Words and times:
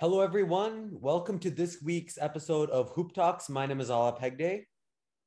Hello, 0.00 0.22
everyone. 0.22 0.90
Welcome 0.90 1.38
to 1.38 1.52
this 1.52 1.80
week's 1.80 2.18
episode 2.20 2.68
of 2.70 2.90
Hoop 2.90 3.14
Talks. 3.14 3.48
My 3.48 3.64
name 3.64 3.80
is 3.80 3.90
Aalaap 3.90 4.20
Hegde. 4.20 4.64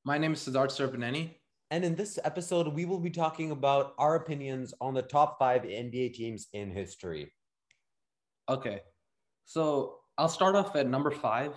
My 0.04 0.18
name 0.18 0.34
is 0.34 0.42
Siddharth 0.42 0.76
Surapaneni. 0.76 1.36
And 1.72 1.86
in 1.86 1.96
this 1.96 2.20
episode, 2.26 2.68
we 2.76 2.84
will 2.84 3.00
be 3.00 3.10
talking 3.10 3.52
about 3.52 3.94
our 3.98 4.16
opinions 4.16 4.74
on 4.82 4.94
the 4.94 5.02
top 5.02 5.40
five 5.40 5.62
NBA 5.62 6.16
teams 6.16 6.48
in 6.52 6.70
history. 6.70 7.32
Okay. 8.50 8.82
So 9.46 10.00
I'll 10.18 10.28
start 10.28 10.58
off 10.58 10.76
at 10.76 10.86
number 10.86 11.12
five. 11.12 11.54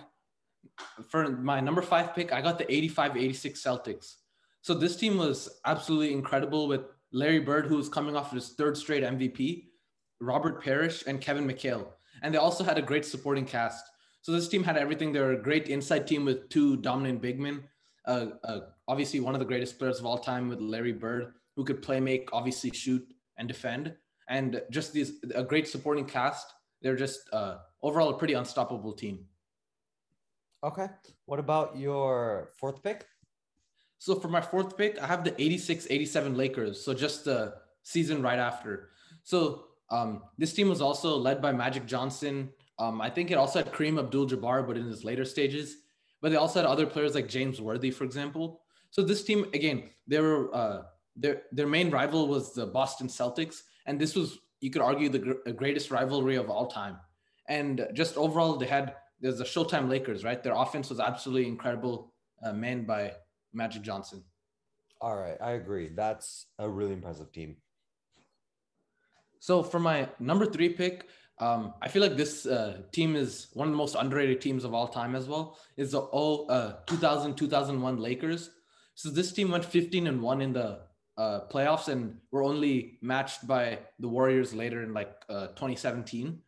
For 1.09 1.27
my 1.31 1.59
number 1.59 1.81
five 1.81 2.15
pick, 2.15 2.31
I 2.31 2.39
got 2.41 2.57
the 2.57 2.73
85 2.73 3.17
86 3.17 3.61
Celtics. 3.61 4.15
So 4.61 4.73
this 4.73 4.95
team 4.95 5.17
was 5.17 5.59
absolutely 5.65 6.13
incredible 6.13 6.69
with 6.69 6.85
Larry 7.11 7.39
Bird, 7.39 7.65
who 7.65 7.75
was 7.75 7.89
coming 7.89 8.15
off 8.15 8.31
his 8.31 8.53
third 8.53 8.77
straight 8.77 9.03
MVP, 9.03 9.65
Robert 10.21 10.63
Parish, 10.63 11.03
and 11.07 11.19
Kevin 11.19 11.45
McHale. 11.45 11.87
And 12.21 12.33
they 12.33 12.37
also 12.37 12.63
had 12.63 12.77
a 12.77 12.81
great 12.81 13.05
supporting 13.05 13.45
cast. 13.45 13.85
So 14.21 14.31
this 14.31 14.47
team 14.47 14.63
had 14.63 14.77
everything. 14.77 15.11
They 15.11 15.19
were 15.19 15.33
a 15.33 15.41
great 15.41 15.67
inside 15.67 16.05
team 16.07 16.25
with 16.25 16.49
two 16.49 16.77
dominant 16.77 17.21
big 17.21 17.39
men. 17.39 17.63
Uh, 18.05 18.27
uh, 18.43 18.59
obviously, 18.87 19.19
one 19.19 19.33
of 19.33 19.39
the 19.39 19.45
greatest 19.45 19.79
players 19.79 19.99
of 19.99 20.05
all 20.05 20.17
time 20.17 20.47
with 20.47 20.59
Larry 20.59 20.91
Bird, 20.91 21.33
who 21.55 21.63
could 21.63 21.81
play, 21.81 21.99
make, 21.99 22.29
obviously 22.31 22.71
shoot 22.71 23.05
and 23.37 23.47
defend, 23.47 23.93
and 24.29 24.61
just 24.69 24.93
these 24.93 25.13
a 25.33 25.43
great 25.43 25.67
supporting 25.67 26.05
cast. 26.05 26.53
They're 26.81 26.95
just 26.95 27.21
uh, 27.33 27.57
overall 27.81 28.09
a 28.09 28.17
pretty 28.17 28.33
unstoppable 28.33 28.93
team. 28.93 29.25
Okay. 30.63 30.87
What 31.25 31.39
about 31.39 31.77
your 31.77 32.49
fourth 32.57 32.83
pick? 32.83 33.05
So 33.97 34.15
for 34.15 34.29
my 34.29 34.41
fourth 34.41 34.77
pick, 34.77 35.01
I 35.01 35.07
have 35.07 35.23
the 35.23 35.39
86 35.41 35.87
87 35.89 36.35
Lakers. 36.35 36.83
So 36.83 36.93
just 36.93 37.25
the 37.25 37.55
season 37.83 38.21
right 38.21 38.39
after. 38.39 38.89
So 39.23 39.65
um, 39.91 40.23
this 40.37 40.53
team 40.53 40.69
was 40.69 40.81
also 40.81 41.17
led 41.17 41.41
by 41.41 41.51
Magic 41.51 41.85
Johnson. 41.85 42.49
Um, 42.79 43.01
I 43.01 43.09
think 43.09 43.29
it 43.29 43.35
also 43.35 43.59
had 43.59 43.71
Kareem 43.71 43.99
Abdul 43.99 44.27
Jabbar, 44.27 44.65
but 44.65 44.77
in 44.77 44.85
his 44.85 45.03
later 45.03 45.25
stages. 45.25 45.77
But 46.21 46.31
they 46.31 46.37
also 46.37 46.61
had 46.61 46.65
other 46.65 46.85
players 46.85 47.13
like 47.13 47.27
James 47.27 47.59
Worthy, 47.59 47.91
for 47.91 48.05
example. 48.05 48.61
So 48.89 49.01
this 49.01 49.23
team, 49.23 49.45
again, 49.53 49.89
they 50.07 50.19
were 50.19 50.55
uh, 50.55 50.83
their 51.15 51.43
their 51.51 51.67
main 51.67 51.91
rival 51.91 52.27
was 52.27 52.53
the 52.53 52.65
Boston 52.65 53.07
Celtics, 53.07 53.61
and 53.85 53.99
this 53.99 54.15
was 54.15 54.39
you 54.61 54.71
could 54.71 54.81
argue 54.81 55.09
the 55.09 55.19
gr- 55.19 55.51
greatest 55.51 55.91
rivalry 55.91 56.35
of 56.35 56.49
all 56.49 56.67
time. 56.67 56.97
And 57.49 57.87
just 57.93 58.17
overall, 58.17 58.55
they 58.57 58.67
had 58.67 58.95
there's 59.19 59.39
the 59.39 59.43
Showtime 59.43 59.89
Lakers, 59.89 60.23
right? 60.23 60.41
Their 60.41 60.53
offense 60.53 60.89
was 60.89 60.99
absolutely 60.99 61.47
incredible, 61.47 62.13
uh, 62.43 62.53
manned 62.53 62.87
by 62.87 63.13
Magic 63.53 63.81
Johnson. 63.81 64.23
All 65.01 65.17
right, 65.17 65.37
I 65.41 65.51
agree. 65.51 65.89
That's 65.93 66.45
a 66.59 66.69
really 66.69 66.93
impressive 66.93 67.31
team. 67.31 67.57
So 69.41 69.61
for 69.61 69.79
my 69.79 70.07
number 70.19 70.45
three 70.45 70.69
pick, 70.69 71.07
um, 71.39 71.73
I 71.81 71.89
feel 71.89 72.01
like 72.01 72.15
this 72.15 72.45
uh, 72.45 72.83
team 72.93 73.17
is 73.17 73.47
one 73.53 73.67
of 73.67 73.73
the 73.73 73.77
most 73.77 73.95
underrated 73.95 74.39
teams 74.39 74.63
of 74.63 74.73
all 74.73 74.87
time 74.87 75.13
as 75.13 75.27
well. 75.27 75.57
Is 75.75 75.91
the 75.91 76.07
oh, 76.13 76.45
uh, 76.45 76.77
2000 76.87 77.35
2001 77.35 77.97
Lakers. 77.97 78.51
So 78.95 79.09
this 79.09 79.33
team 79.33 79.51
went 79.51 79.65
15 79.65 80.07
and 80.07 80.21
one 80.21 80.41
in 80.41 80.53
the 80.53 80.81
uh, 81.17 81.41
playoffs 81.51 81.89
and 81.89 82.17
were 82.31 82.43
only 82.43 82.99
matched 83.01 83.45
by 83.45 83.79
the 83.99 84.07
Warriors 84.07 84.53
later 84.53 84.83
in 84.83 84.93
like 84.93 85.11
uh, 85.29 85.47
2017. 85.47 86.39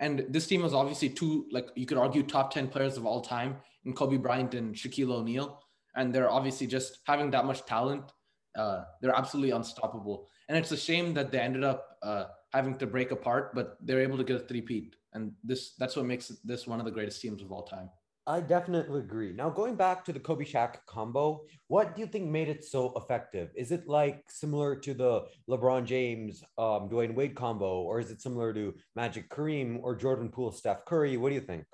And 0.00 0.26
this 0.28 0.46
team 0.46 0.62
was 0.62 0.74
obviously 0.74 1.08
two, 1.08 1.46
like 1.50 1.68
you 1.76 1.86
could 1.86 1.98
argue, 1.98 2.22
top 2.24 2.52
10 2.52 2.68
players 2.68 2.98
of 2.98 3.06
all 3.06 3.22
time 3.22 3.56
in 3.86 3.94
Kobe 3.94 4.18
Bryant 4.18 4.52
and 4.54 4.74
Shaquille 4.74 5.12
O'Neal 5.12 5.60
and 5.94 6.14
they're 6.14 6.30
obviously 6.30 6.66
just 6.66 6.98
having 7.06 7.30
that 7.30 7.44
much 7.44 7.64
talent. 7.64 8.12
Uh, 8.56 8.84
they're 9.00 9.16
absolutely 9.16 9.50
unstoppable, 9.50 10.28
and 10.48 10.58
it's 10.58 10.72
a 10.72 10.76
shame 10.76 11.14
that 11.14 11.30
they 11.32 11.38
ended 11.38 11.64
up 11.64 11.96
uh, 12.02 12.24
having 12.52 12.76
to 12.76 12.86
break 12.86 13.10
apart, 13.10 13.54
but 13.54 13.76
they're 13.80 14.02
able 14.02 14.18
to 14.18 14.24
get 14.24 14.36
a 14.36 14.40
three-peat, 14.40 14.96
and 15.12 15.32
this 15.42 15.74
that's 15.78 15.96
what 15.96 16.06
makes 16.06 16.28
this 16.44 16.66
one 16.66 16.78
of 16.80 16.84
the 16.84 16.92
greatest 16.92 17.20
teams 17.20 17.42
of 17.42 17.52
all 17.52 17.62
time. 17.62 17.88
I 18.26 18.40
definitely 18.40 19.00
agree. 19.00 19.34
Now, 19.34 19.50
going 19.50 19.74
back 19.76 20.02
to 20.06 20.12
the 20.12 20.18
Kobe 20.18 20.46
Shaq 20.46 20.76
combo, 20.86 21.42
what 21.68 21.94
do 21.94 22.00
you 22.00 22.06
think 22.06 22.30
made 22.30 22.48
it 22.48 22.64
so 22.64 22.94
effective? 22.96 23.50
Is 23.54 23.70
it 23.70 23.86
like 23.86 24.22
similar 24.30 24.76
to 24.76 24.94
the 24.94 25.24
LeBron 25.46 25.84
James, 25.84 26.42
um, 26.56 26.88
Dwyane 26.88 27.14
Wade 27.14 27.34
combo, 27.34 27.82
or 27.82 28.00
is 28.00 28.10
it 28.10 28.22
similar 28.22 28.54
to 28.54 28.72
Magic 28.96 29.28
Kareem 29.28 29.78
or 29.82 29.94
Jordan 29.94 30.30
Poole, 30.30 30.52
Steph 30.52 30.86
Curry? 30.86 31.18
What 31.18 31.28
do 31.28 31.34
you 31.34 31.42
think? 31.42 31.66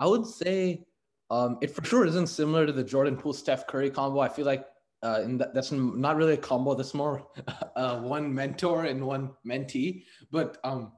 I 0.00 0.06
would 0.06 0.26
say 0.26 0.86
um, 1.30 1.58
it 1.60 1.70
for 1.70 1.84
sure 1.84 2.06
isn't 2.06 2.28
similar 2.28 2.64
to 2.64 2.72
the 2.72 2.82
Jordan 2.82 3.16
Poole 3.16 3.34
Steph 3.34 3.66
Curry 3.66 3.90
combo. 3.90 4.20
I 4.20 4.30
feel 4.30 4.46
like 4.46 4.64
uh, 5.02 5.22
that, 5.26 5.54
that's 5.54 5.72
not 5.72 6.16
really 6.16 6.34
a 6.34 6.36
combo. 6.38 6.74
That's 6.74 6.94
more 6.94 7.26
uh, 7.76 8.00
one 8.00 8.32
mentor 8.32 8.84
and 8.84 9.04
one 9.04 9.30
mentee. 9.46 10.04
But 10.30 10.58
um, 10.64 10.92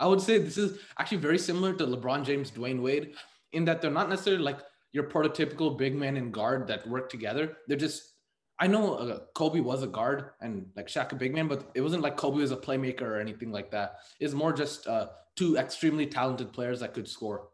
I 0.00 0.06
would 0.06 0.20
say 0.20 0.38
this 0.38 0.58
is 0.58 0.80
actually 0.98 1.18
very 1.18 1.38
similar 1.38 1.72
to 1.74 1.86
LeBron 1.86 2.24
James, 2.24 2.50
Dwyane 2.50 2.82
Wade, 2.82 3.14
in 3.52 3.64
that 3.66 3.80
they're 3.80 3.90
not 3.90 4.08
necessarily 4.08 4.42
like 4.42 4.60
your 4.92 5.04
prototypical 5.04 5.76
big 5.76 5.94
man 5.94 6.16
and 6.16 6.32
guard 6.32 6.66
that 6.68 6.88
work 6.88 7.08
together. 7.08 7.56
They're 7.68 7.76
just 7.76 8.14
I 8.60 8.68
know 8.68 8.94
uh, 8.94 9.18
Kobe 9.34 9.60
was 9.60 9.82
a 9.82 9.88
guard 9.88 10.30
and 10.40 10.66
like 10.76 10.86
Shaq 10.86 11.12
a 11.12 11.16
big 11.16 11.34
man, 11.34 11.48
but 11.48 11.70
it 11.74 11.80
wasn't 11.80 12.02
like 12.02 12.16
Kobe 12.16 12.38
was 12.38 12.52
a 12.52 12.56
playmaker 12.56 13.02
or 13.02 13.18
anything 13.18 13.50
like 13.50 13.70
that. 13.72 13.96
It's 14.20 14.34
more 14.34 14.52
just 14.52 14.86
uh, 14.86 15.08
two 15.36 15.56
extremely 15.56 16.06
talented 16.06 16.52
players 16.52 16.80
that 16.80 16.94
could 16.94 17.08
score. 17.08 17.48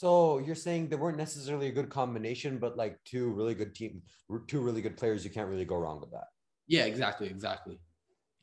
So 0.00 0.38
you're 0.38 0.54
saying 0.54 0.88
they 0.88 0.96
weren't 0.96 1.18
necessarily 1.18 1.68
a 1.68 1.72
good 1.72 1.90
combination, 1.90 2.56
but 2.56 2.74
like 2.74 2.96
two 3.04 3.28
really 3.32 3.54
good 3.54 3.74
team, 3.74 4.00
two 4.46 4.62
really 4.62 4.80
good 4.80 4.96
players. 4.96 5.26
You 5.26 5.30
can't 5.30 5.50
really 5.50 5.66
go 5.66 5.76
wrong 5.76 6.00
with 6.00 6.10
that. 6.12 6.24
Yeah, 6.66 6.86
exactly, 6.86 7.26
exactly. 7.26 7.78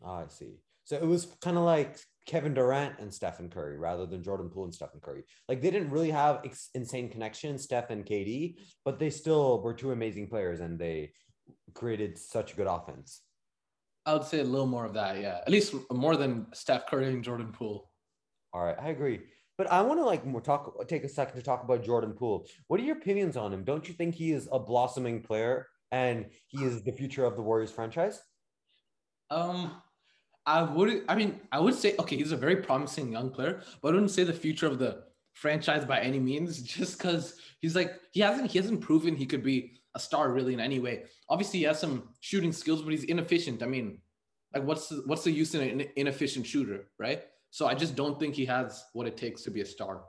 Oh, 0.05 0.11
I 0.11 0.27
see. 0.27 0.59
So 0.83 0.97
it 0.97 1.07
was 1.07 1.25
kind 1.41 1.57
of 1.57 1.63
like 1.63 1.97
Kevin 2.27 2.53
Durant 2.53 2.99
and 2.99 3.11
Stephen 3.11 3.49
Curry 3.49 3.79
rather 3.79 4.05
than 4.05 4.21
Jordan 4.21 4.49
Poole 4.49 4.65
and 4.65 4.75
Stephen 4.75 4.99
Curry. 5.01 5.23
Like 5.49 5.63
they 5.63 5.71
didn't 5.71 5.89
really 5.89 6.11
have 6.11 6.41
ex- 6.45 6.69
insane 6.75 7.09
connections, 7.09 7.63
Steph 7.63 7.89
and 7.89 8.05
KD, 8.05 8.57
but 8.85 8.99
they 8.99 9.09
still 9.09 9.59
were 9.63 9.73
two 9.73 9.89
amazing 9.89 10.27
players 10.27 10.59
and 10.59 10.77
they 10.77 11.11
created 11.73 12.19
such 12.19 12.55
good 12.55 12.67
offense. 12.67 13.21
I 14.05 14.13
would 14.13 14.25
say 14.25 14.41
a 14.41 14.43
little 14.43 14.67
more 14.67 14.85
of 14.85 14.93
that, 14.93 15.19
yeah. 15.19 15.39
At 15.41 15.49
least 15.49 15.73
more 15.91 16.17
than 16.17 16.45
Steph 16.53 16.85
Curry 16.85 17.07
and 17.07 17.23
Jordan 17.23 17.51
Poole. 17.51 17.89
All 18.53 18.63
right, 18.63 18.77
I 18.79 18.89
agree. 18.89 19.21
But 19.57 19.71
I 19.71 19.81
want 19.81 19.99
to 19.99 20.05
like 20.05 20.25
more 20.25 20.41
talk 20.41 20.87
take 20.87 21.03
a 21.03 21.09
second 21.09 21.35
to 21.35 21.41
talk 21.41 21.63
about 21.63 21.83
Jordan 21.83 22.13
Poole. 22.13 22.47
What 22.67 22.79
are 22.79 22.83
your 22.83 22.97
opinions 22.97 23.35
on 23.35 23.51
him? 23.51 23.63
Don't 23.63 23.87
you 23.87 23.93
think 23.93 24.13
he 24.13 24.31
is 24.31 24.47
a 24.51 24.59
blossoming 24.59 25.21
player 25.21 25.67
and 25.91 26.27
he 26.45 26.63
is 26.63 26.83
the 26.83 26.91
future 26.91 27.25
of 27.25 27.35
the 27.35 27.41
Warriors 27.41 27.71
franchise? 27.71 28.21
Um 29.31 29.81
I 30.45 30.61
would 30.61 31.03
I 31.09 31.15
mean 31.15 31.41
I 31.51 31.59
would 31.59 31.73
say 31.73 31.95
okay, 31.97 32.17
he's 32.17 32.31
a 32.31 32.37
very 32.37 32.57
promising 32.57 33.11
young 33.11 33.31
player, 33.31 33.63
but 33.81 33.89
I 33.89 33.91
wouldn't 33.93 34.11
say 34.11 34.23
the 34.23 34.33
future 34.33 34.67
of 34.67 34.77
the 34.77 35.03
franchise 35.33 35.85
by 35.85 35.99
any 35.99 36.19
means 36.19 36.61
just 36.75 36.99
cuz 36.99 37.39
he's 37.59 37.75
like 37.75 37.99
he 38.11 38.19
hasn't 38.19 38.51
he 38.51 38.59
hasn't 38.59 38.81
proven 38.81 39.15
he 39.15 39.25
could 39.25 39.43
be 39.43 39.73
a 39.95 39.99
star 39.99 40.31
really 40.31 40.53
in 40.53 40.59
any 40.59 40.79
way. 40.79 41.05
Obviously 41.29 41.59
he 41.59 41.65
has 41.65 41.79
some 41.79 42.09
shooting 42.19 42.53
skills 42.53 42.83
but 42.83 42.91
he's 42.91 43.05
inefficient. 43.05 43.63
I 43.63 43.65
mean, 43.65 44.01
like 44.53 44.63
what's 44.63 44.93
what's 45.07 45.23
the 45.23 45.31
use 45.31 45.55
in 45.55 45.81
an 45.81 45.87
inefficient 45.95 46.45
shooter, 46.45 46.91
right? 46.99 47.23
So 47.57 47.65
I 47.65 47.73
just 47.73 47.95
don't 47.95 48.19
think 48.19 48.35
he 48.35 48.45
has 48.45 48.85
what 48.93 49.07
it 49.07 49.17
takes 49.17 49.41
to 49.41 49.49
be 49.49 49.61
a 49.61 49.65
star. 49.65 50.03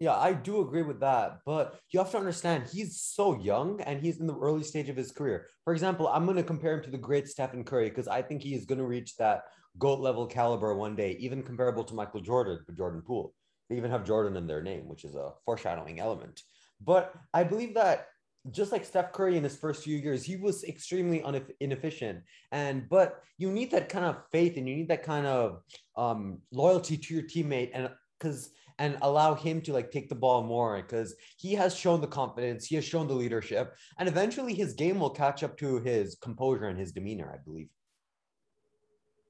Yeah, 0.00 0.16
I 0.16 0.32
do 0.32 0.60
agree 0.60 0.82
with 0.82 0.98
that. 0.98 1.38
But 1.46 1.78
you 1.90 2.00
have 2.00 2.10
to 2.10 2.18
understand, 2.18 2.64
he's 2.66 3.00
so 3.00 3.38
young 3.40 3.80
and 3.82 4.00
he's 4.00 4.18
in 4.18 4.26
the 4.26 4.36
early 4.36 4.64
stage 4.64 4.88
of 4.88 4.96
his 4.96 5.12
career. 5.12 5.46
For 5.62 5.72
example, 5.72 6.08
I'm 6.08 6.24
going 6.24 6.36
to 6.36 6.42
compare 6.42 6.74
him 6.74 6.82
to 6.82 6.90
the 6.90 6.98
great 6.98 7.28
Stephen 7.28 7.62
Curry 7.62 7.90
because 7.90 8.08
I 8.08 8.22
think 8.22 8.42
he 8.42 8.56
is 8.56 8.64
going 8.64 8.80
to 8.80 8.86
reach 8.86 9.16
that 9.18 9.44
GOAT 9.78 10.00
level 10.00 10.26
caliber 10.26 10.74
one 10.74 10.96
day, 10.96 11.16
even 11.20 11.44
comparable 11.44 11.84
to 11.84 11.94
Michael 11.94 12.22
Jordan, 12.22 12.58
Jordan 12.76 13.02
Poole. 13.02 13.34
They 13.68 13.76
even 13.76 13.92
have 13.92 14.04
Jordan 14.04 14.36
in 14.36 14.48
their 14.48 14.60
name, 14.60 14.88
which 14.88 15.04
is 15.04 15.14
a 15.14 15.34
foreshadowing 15.44 16.00
element. 16.00 16.42
But 16.80 17.14
I 17.32 17.44
believe 17.44 17.74
that 17.74 18.08
just 18.50 18.72
like 18.72 18.84
Steph 18.84 19.12
Curry 19.12 19.36
in 19.36 19.44
his 19.44 19.56
first 19.56 19.84
few 19.84 19.96
years, 19.96 20.24
he 20.24 20.36
was 20.36 20.64
extremely 20.64 21.22
inefficient. 21.60 22.22
And 22.52 22.88
but 22.88 23.22
you 23.38 23.50
need 23.50 23.70
that 23.72 23.88
kind 23.88 24.04
of 24.04 24.22
faith 24.32 24.56
and 24.56 24.68
you 24.68 24.76
need 24.76 24.88
that 24.88 25.02
kind 25.02 25.26
of 25.26 25.62
um, 25.96 26.38
loyalty 26.50 26.96
to 26.96 27.14
your 27.14 27.24
teammate, 27.24 27.70
and 27.74 27.90
because 28.18 28.50
and 28.78 28.96
allow 29.02 29.34
him 29.34 29.60
to 29.60 29.74
like 29.74 29.90
take 29.90 30.08
the 30.08 30.14
ball 30.14 30.42
more 30.42 30.80
because 30.80 31.14
he 31.36 31.52
has 31.52 31.76
shown 31.76 32.00
the 32.00 32.06
confidence, 32.06 32.64
he 32.64 32.76
has 32.76 32.84
shown 32.84 33.06
the 33.06 33.14
leadership, 33.14 33.76
and 33.98 34.08
eventually 34.08 34.54
his 34.54 34.72
game 34.72 34.98
will 34.98 35.10
catch 35.10 35.42
up 35.42 35.58
to 35.58 35.78
his 35.80 36.16
composure 36.22 36.68
and 36.68 36.78
his 36.78 36.92
demeanor, 36.92 37.30
I 37.32 37.44
believe. 37.44 37.68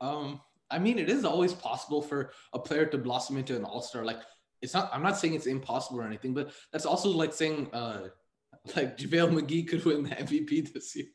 Um, 0.00 0.40
I 0.70 0.78
mean, 0.78 0.98
it 0.98 1.10
is 1.10 1.24
always 1.24 1.52
possible 1.52 2.00
for 2.00 2.30
a 2.52 2.60
player 2.60 2.86
to 2.86 2.96
blossom 2.96 3.36
into 3.36 3.56
an 3.56 3.64
all-star. 3.64 4.04
Like 4.04 4.20
it's 4.62 4.72
not. 4.72 4.88
I'm 4.92 5.02
not 5.02 5.18
saying 5.18 5.34
it's 5.34 5.46
impossible 5.46 6.00
or 6.00 6.06
anything, 6.06 6.32
but 6.32 6.52
that's 6.72 6.86
also 6.86 7.08
like 7.10 7.32
saying. 7.32 7.70
Uh, 7.72 8.08
like 8.76 8.98
JaVale 8.98 9.40
McGee 9.40 9.68
could 9.68 9.84
win 9.84 10.04
the 10.04 10.10
MVP 10.10 10.72
this 10.72 10.94
year. 10.96 11.06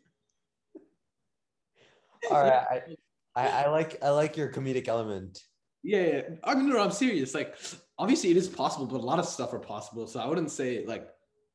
All 2.32 2.42
right. 2.42 2.84
I, 3.36 3.42
I, 3.42 3.64
I, 3.64 3.70
like 3.70 4.04
I 4.04 4.10
like 4.10 4.38
your 4.38 4.50
comedic 4.50 4.88
element. 4.88 5.40
Yeah, 5.84 6.02
yeah. 6.02 6.22
I 6.44 6.56
mean, 6.56 6.70
no, 6.70 6.82
I'm 6.82 6.92
serious. 6.92 7.36
Like, 7.36 7.56
obviously, 8.00 8.32
it 8.32 8.38
is 8.38 8.48
possible, 8.48 8.88
but 8.88 9.02
a 9.02 9.06
lot 9.06 9.20
of 9.20 9.26
stuff 9.26 9.54
are 9.54 9.60
possible. 9.60 10.08
So 10.08 10.20
I 10.20 10.26
wouldn't 10.26 10.50
say 10.50 10.84
like 10.86 11.10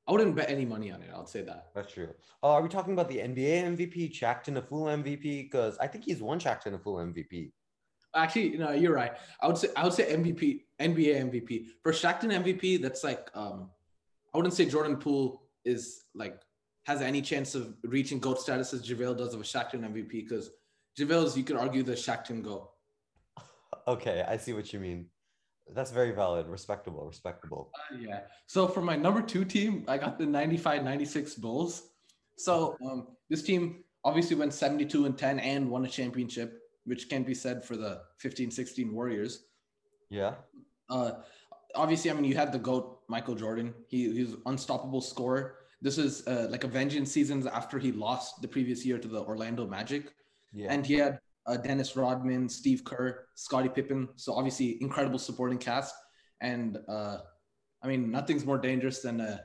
I 0.06 0.12
wouldn't 0.12 0.34
bet 0.36 0.50
any 0.50 0.64
money 0.64 0.90
on 0.90 1.02
it. 1.02 1.10
I'll 1.14 1.26
say 1.26 1.42
that. 1.42 1.68
That's 1.74 1.92
true. 1.92 2.08
Oh, 2.42 2.50
are 2.50 2.62
we 2.62 2.68
talking 2.68 2.92
about 2.92 3.08
the 3.08 3.18
NBA 3.18 3.76
MVP, 3.76 4.12
Shaqtin' 4.12 4.56
a 4.56 4.62
Fool 4.62 4.86
MVP? 4.86 5.50
Because 5.50 5.78
I 5.78 5.86
think 5.86 6.04
he's 6.04 6.20
won 6.20 6.38
Shaqtin' 6.40 6.74
a 6.74 6.78
Fool 6.78 6.96
MVP. 6.96 7.52
Actually, 8.14 8.58
no, 8.58 8.72
you're 8.72 8.94
right. 8.94 9.12
I 9.40 9.46
would 9.46 9.56
say 9.56 9.68
I 9.76 9.84
would 9.84 9.92
say 9.92 10.12
MVP, 10.12 10.62
NBA 10.80 11.30
MVP. 11.30 11.66
For 11.82 11.92
Shaqtin' 11.92 12.32
MVP, 12.44 12.82
that's 12.82 13.04
like 13.04 13.30
um 13.34 13.70
I 14.34 14.38
wouldn't 14.38 14.54
say 14.54 14.66
Jordan 14.66 14.96
Poole 14.96 15.42
is 15.64 16.04
like 16.14 16.40
has 16.84 17.02
any 17.02 17.22
chance 17.22 17.54
of 17.54 17.74
reaching 17.84 18.18
GOAT 18.18 18.40
status 18.40 18.72
as 18.72 18.86
JaVale 18.86 19.16
does 19.16 19.34
of 19.34 19.40
a 19.40 19.44
Shaqtin' 19.44 19.80
MVP 19.80 20.10
because 20.10 20.50
JaVale's 20.98 21.36
you 21.36 21.44
could 21.44 21.56
argue 21.56 21.82
the 21.82 21.92
Shaqtin' 21.92 22.42
GOAT. 22.42 22.68
Okay, 23.88 24.22
I 24.28 24.36
see 24.36 24.52
what 24.52 24.72
you 24.72 24.78
mean. 24.78 25.06
That's 25.74 25.90
very 25.90 26.10
valid. 26.10 26.46
Respectable, 26.46 27.06
respectable. 27.06 27.70
Uh, 27.74 27.96
yeah. 27.98 28.20
So 28.46 28.68
for 28.68 28.82
my 28.82 28.94
number 28.94 29.22
two 29.22 29.44
team, 29.44 29.84
I 29.88 29.96
got 29.96 30.18
the 30.18 30.26
95 30.26 30.84
96 30.84 31.34
Bulls. 31.36 31.88
So 32.36 32.76
um, 32.84 33.08
this 33.30 33.42
team 33.42 33.84
obviously 34.04 34.36
went 34.36 34.52
72 34.52 35.06
and 35.06 35.16
10 35.16 35.38
and 35.38 35.70
won 35.70 35.84
a 35.84 35.88
championship, 35.88 36.60
which 36.84 37.08
can 37.08 37.22
be 37.22 37.34
said 37.34 37.64
for 37.64 37.76
the 37.76 38.02
15 38.18 38.50
16 38.50 38.92
Warriors. 38.92 39.44
Yeah. 40.08 40.34
Uh, 40.88 41.12
obviously, 41.74 42.10
I 42.10 42.14
mean, 42.14 42.24
you 42.24 42.36
had 42.36 42.52
the 42.52 42.58
GOAT, 42.58 42.99
Michael 43.10 43.34
Jordan. 43.34 43.74
He, 43.88 44.12
he's 44.12 44.36
unstoppable 44.46 45.00
scorer. 45.00 45.56
This 45.82 45.98
is 45.98 46.26
uh, 46.26 46.46
like 46.50 46.64
a 46.64 46.68
vengeance 46.68 47.10
seasons 47.10 47.46
after 47.46 47.78
he 47.78 47.90
lost 47.90 48.40
the 48.40 48.48
previous 48.48 48.86
year 48.86 48.98
to 48.98 49.08
the 49.08 49.20
Orlando 49.20 49.66
Magic. 49.66 50.12
Yeah. 50.52 50.72
And 50.72 50.86
he 50.86 50.94
had 50.94 51.18
uh, 51.46 51.56
Dennis 51.56 51.96
Rodman, 51.96 52.48
Steve 52.48 52.84
Kerr, 52.84 53.26
Scottie 53.34 53.68
Pippen. 53.68 54.08
So 54.16 54.34
obviously, 54.34 54.80
incredible 54.80 55.18
supporting 55.18 55.58
cast. 55.58 55.94
And 56.40 56.78
uh, 56.88 57.18
I 57.82 57.88
mean, 57.88 58.10
nothing's 58.10 58.46
more 58.46 58.58
dangerous 58.58 59.00
than 59.00 59.20
a 59.20 59.40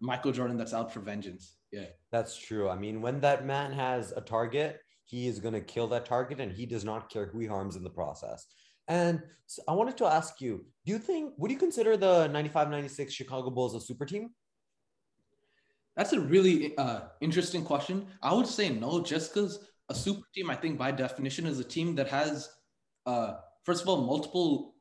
Michael 0.00 0.32
Jordan 0.32 0.56
that's 0.56 0.74
out 0.74 0.92
for 0.92 1.00
vengeance. 1.00 1.56
Yeah, 1.72 1.86
that's 2.10 2.36
true. 2.36 2.68
I 2.68 2.76
mean, 2.76 3.00
when 3.00 3.20
that 3.20 3.46
man 3.46 3.72
has 3.72 4.12
a 4.12 4.20
target, 4.20 4.80
he 5.04 5.26
is 5.26 5.40
going 5.40 5.54
to 5.54 5.60
kill 5.60 5.88
that 5.88 6.06
target, 6.06 6.40
and 6.40 6.52
he 6.52 6.66
does 6.66 6.84
not 6.84 7.10
care 7.10 7.26
who 7.26 7.40
he 7.40 7.46
harms 7.46 7.76
in 7.76 7.82
the 7.82 7.90
process. 7.90 8.46
And 8.88 9.22
so 9.46 9.62
I 9.68 9.72
wanted 9.72 9.96
to 9.98 10.06
ask 10.06 10.40
you, 10.40 10.64
do 10.84 10.92
you 10.92 10.98
think, 10.98 11.34
would 11.36 11.50
you 11.50 11.58
consider 11.58 11.96
the 11.96 12.28
95 12.28 12.70
96 12.70 13.12
Chicago 13.12 13.50
Bulls 13.50 13.74
a 13.74 13.80
super 13.80 14.04
team? 14.04 14.30
That's 15.96 16.12
a 16.12 16.20
really 16.20 16.76
uh, 16.78 17.00
interesting 17.20 17.64
question. 17.64 18.06
I 18.22 18.32
would 18.32 18.46
say 18.46 18.70
no, 18.70 19.02
just 19.02 19.34
because 19.34 19.66
a 19.88 19.94
super 19.94 20.26
team, 20.34 20.50
I 20.50 20.56
think 20.56 20.78
by 20.78 20.90
definition, 20.90 21.46
is 21.46 21.58
a 21.58 21.64
team 21.64 21.94
that 21.96 22.08
has, 22.08 22.48
uh, 23.06 23.34
first 23.64 23.82
of 23.82 23.88
all, 23.88 24.06
multiple 24.06 24.74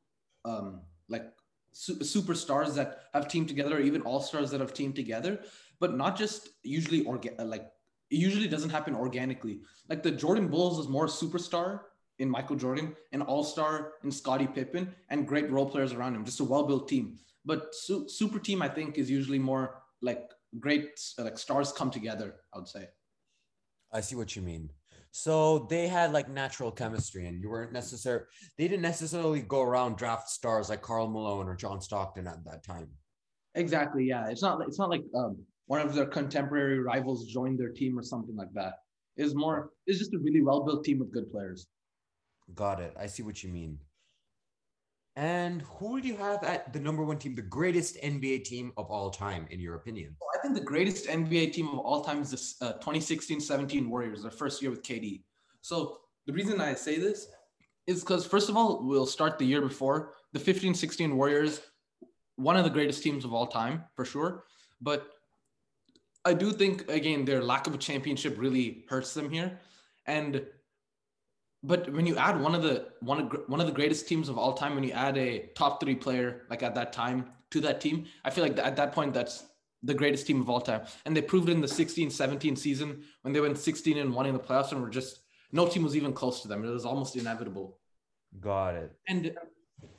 um, 0.45 0.81
like 1.09 1.25
su- 1.73 1.99
superstars 1.99 2.73
that 2.75 2.99
have 3.13 3.27
teamed 3.27 3.49
together, 3.49 3.77
or 3.77 3.81
even 3.81 4.01
all 4.03 4.21
stars 4.21 4.51
that 4.51 4.61
have 4.61 4.73
teamed 4.73 4.95
together, 4.95 5.39
but 5.79 5.97
not 5.97 6.17
just 6.17 6.49
usually 6.63 7.03
orga- 7.03 7.37
like 7.45 7.63
it 8.09 8.17
usually 8.17 8.47
doesn't 8.47 8.69
happen 8.69 8.95
organically. 8.95 9.61
Like 9.89 10.03
the 10.03 10.11
Jordan 10.11 10.47
Bulls 10.47 10.79
is 10.79 10.87
more 10.87 11.07
superstar 11.07 11.81
in 12.21 12.29
Michael 12.29 12.55
Jordan, 12.55 12.95
an 13.11 13.23
all 13.23 13.43
star 13.43 13.93
in 14.03 14.11
Scottie 14.11 14.47
Pippen, 14.47 14.93
and 15.09 15.27
great 15.27 15.49
role 15.49 15.67
players 15.67 15.91
around 15.91 16.15
him. 16.15 16.23
Just 16.23 16.39
a 16.39 16.43
well 16.43 16.63
built 16.63 16.87
team. 16.87 17.17
But 17.43 17.73
su- 17.73 18.07
super 18.07 18.37
team, 18.37 18.61
I 18.61 18.69
think, 18.69 18.97
is 18.97 19.09
usually 19.09 19.39
more 19.39 19.81
like 20.01 20.29
great 20.59 20.99
like 21.17 21.39
stars 21.39 21.71
come 21.71 21.89
together. 21.89 22.35
I 22.53 22.59
would 22.59 22.67
say. 22.67 22.87
I 23.91 24.01
see 24.01 24.15
what 24.15 24.35
you 24.35 24.43
mean. 24.43 24.69
So 25.09 25.67
they 25.69 25.87
had 25.87 26.13
like 26.13 26.29
natural 26.29 26.71
chemistry, 26.71 27.25
and 27.25 27.41
you 27.41 27.49
weren't 27.49 27.73
necessarily 27.73 28.25
they 28.57 28.67
didn't 28.67 28.83
necessarily 28.83 29.41
go 29.41 29.63
around 29.63 29.97
draft 29.97 30.29
stars 30.29 30.69
like 30.69 30.83
Karl 30.83 31.09
Malone 31.09 31.49
or 31.49 31.55
John 31.55 31.81
Stockton 31.81 32.27
at 32.27 32.45
that 32.45 32.63
time. 32.63 32.87
Exactly. 33.55 34.05
Yeah, 34.05 34.29
it's 34.29 34.43
not. 34.43 34.61
It's 34.67 34.79
not 34.79 34.89
like 34.89 35.03
um, 35.15 35.37
one 35.65 35.81
of 35.81 35.95
their 35.95 36.05
contemporary 36.05 36.79
rivals 36.79 37.25
joined 37.25 37.59
their 37.59 37.73
team 37.73 37.97
or 37.97 38.03
something 38.03 38.35
like 38.35 38.53
that. 38.53 38.75
It's 39.17 39.33
more. 39.33 39.71
It's 39.87 39.97
just 39.97 40.13
a 40.13 40.19
really 40.19 40.43
well 40.43 40.63
built 40.63 40.85
team 40.85 40.99
with 40.99 41.11
good 41.11 41.31
players. 41.31 41.67
Got 42.55 42.79
it. 42.79 42.93
I 42.99 43.07
see 43.07 43.23
what 43.23 43.43
you 43.43 43.49
mean. 43.49 43.79
And 45.15 45.61
who 45.63 45.99
do 45.99 46.07
you 46.07 46.15
have 46.17 46.43
at 46.43 46.71
the 46.71 46.79
number 46.79 47.03
one 47.03 47.17
team, 47.17 47.35
the 47.35 47.41
greatest 47.41 47.97
NBA 48.01 48.45
team 48.45 48.71
of 48.77 48.89
all 48.89 49.09
time, 49.09 49.45
in 49.51 49.59
your 49.59 49.75
opinion? 49.75 50.15
I 50.33 50.41
think 50.41 50.55
the 50.55 50.63
greatest 50.63 51.07
NBA 51.07 51.51
team 51.53 51.67
of 51.67 51.79
all 51.79 52.01
time 52.03 52.21
is 52.21 52.55
the 52.59 52.67
uh, 52.67 52.79
2016-17 52.79 53.87
Warriors, 53.87 54.21
their 54.21 54.31
first 54.31 54.61
year 54.61 54.71
with 54.71 54.83
KD. 54.83 55.23
So 55.59 55.97
the 56.27 56.33
reason 56.33 56.61
I 56.61 56.73
say 56.73 56.97
this 56.97 57.27
is 57.87 58.01
because 58.01 58.25
first 58.25 58.47
of 58.49 58.55
all, 58.55 58.87
we'll 58.87 59.05
start 59.05 59.37
the 59.37 59.45
year 59.45 59.61
before 59.61 60.13
the 60.31 60.39
15-16 60.39 61.13
Warriors, 61.13 61.61
one 62.37 62.55
of 62.55 62.63
the 62.63 62.69
greatest 62.69 63.03
teams 63.03 63.25
of 63.25 63.33
all 63.33 63.47
time 63.47 63.83
for 63.95 64.05
sure. 64.05 64.45
But 64.79 65.07
I 66.23 66.33
do 66.33 66.51
think 66.51 66.89
again 66.89 67.25
their 67.25 67.43
lack 67.43 67.67
of 67.67 67.73
a 67.73 67.77
championship 67.77 68.35
really 68.37 68.85
hurts 68.87 69.13
them 69.13 69.29
here, 69.29 69.59
and 70.05 70.45
but 71.63 71.91
when 71.93 72.05
you 72.05 72.17
add 72.17 72.39
one 72.41 72.55
of 72.55 72.63
the 72.63 72.87
one 73.01 73.19
of 73.19 73.41
one 73.47 73.59
of 73.59 73.67
the 73.67 73.73
greatest 73.73 74.07
teams 74.07 74.29
of 74.29 74.37
all 74.37 74.53
time, 74.53 74.73
when 74.75 74.83
you 74.83 74.91
add 74.91 75.17
a 75.17 75.49
top 75.55 75.79
three 75.79 75.95
player 75.95 76.43
like 76.49 76.63
at 76.63 76.73
that 76.75 76.91
time 76.91 77.25
to 77.51 77.61
that 77.61 77.79
team, 77.81 78.05
I 78.25 78.31
feel 78.31 78.43
like 78.43 78.57
at 78.57 78.75
that 78.77 78.93
point 78.93 79.13
that's 79.13 79.45
the 79.83 79.93
greatest 79.93 80.25
team 80.25 80.41
of 80.41 80.49
all 80.49 80.61
time. 80.61 80.81
And 81.05 81.15
they 81.15 81.21
proved 81.21 81.49
it 81.49 81.53
in 81.53 81.61
the 81.61 81.67
16-17 81.67 82.57
season 82.57 83.03
when 83.23 83.33
they 83.33 83.41
went 83.41 83.57
16 83.57 83.97
and 83.97 84.13
one 84.13 84.27
in 84.27 84.33
the 84.33 84.39
playoffs 84.39 84.71
and 84.71 84.81
were 84.81 84.89
just 84.89 85.21
no 85.51 85.67
team 85.67 85.83
was 85.83 85.95
even 85.95 86.13
close 86.13 86.41
to 86.41 86.47
them. 86.47 86.63
It 86.63 86.69
was 86.69 86.85
almost 86.85 87.15
inevitable. 87.15 87.77
Got 88.39 88.75
it. 88.75 88.91
And 89.07 89.35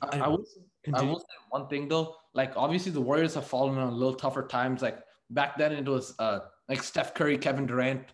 I, 0.01 0.19
I 0.19 0.27
will, 0.27 0.43
I 0.93 1.01
will 1.01 1.19
say 1.19 1.25
one 1.49 1.67
thing 1.67 1.87
though, 1.87 2.15
like 2.33 2.53
obviously 2.55 2.91
the 2.91 3.01
Warriors 3.01 3.35
have 3.35 3.45
fallen 3.47 3.77
on 3.77 3.89
a 3.89 3.95
little 3.95 4.15
tougher 4.15 4.47
times. 4.47 4.81
Like 4.81 4.99
back 5.29 5.57
then 5.57 5.71
it 5.71 5.87
was 5.87 6.13
uh 6.19 6.39
like 6.67 6.83
Steph 6.83 7.13
Curry, 7.13 7.37
Kevin 7.37 7.65
Durant, 7.65 8.05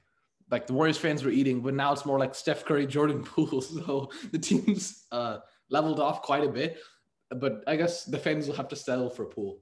like 0.51 0.67
the 0.67 0.73
Warriors 0.73 0.97
fans 0.97 1.23
were 1.23 1.31
eating, 1.31 1.61
but 1.61 1.73
now 1.73 1.93
it's 1.93 2.05
more 2.05 2.19
like 2.19 2.35
Steph 2.35 2.65
Curry, 2.65 2.87
Jordan 2.95 3.23
Poole. 3.23 3.61
So 3.69 4.09
the 4.31 4.39
teams 4.39 5.05
uh, 5.11 5.37
leveled 5.69 5.99
off 5.99 6.21
quite 6.21 6.43
a 6.43 6.49
bit. 6.49 6.77
But 7.31 7.63
I 7.67 7.75
guess 7.75 8.05
the 8.05 8.17
fans 8.17 8.47
will 8.47 8.55
have 8.55 8.69
to 8.69 8.75
settle 8.75 9.09
for 9.09 9.25
Poole. 9.25 9.61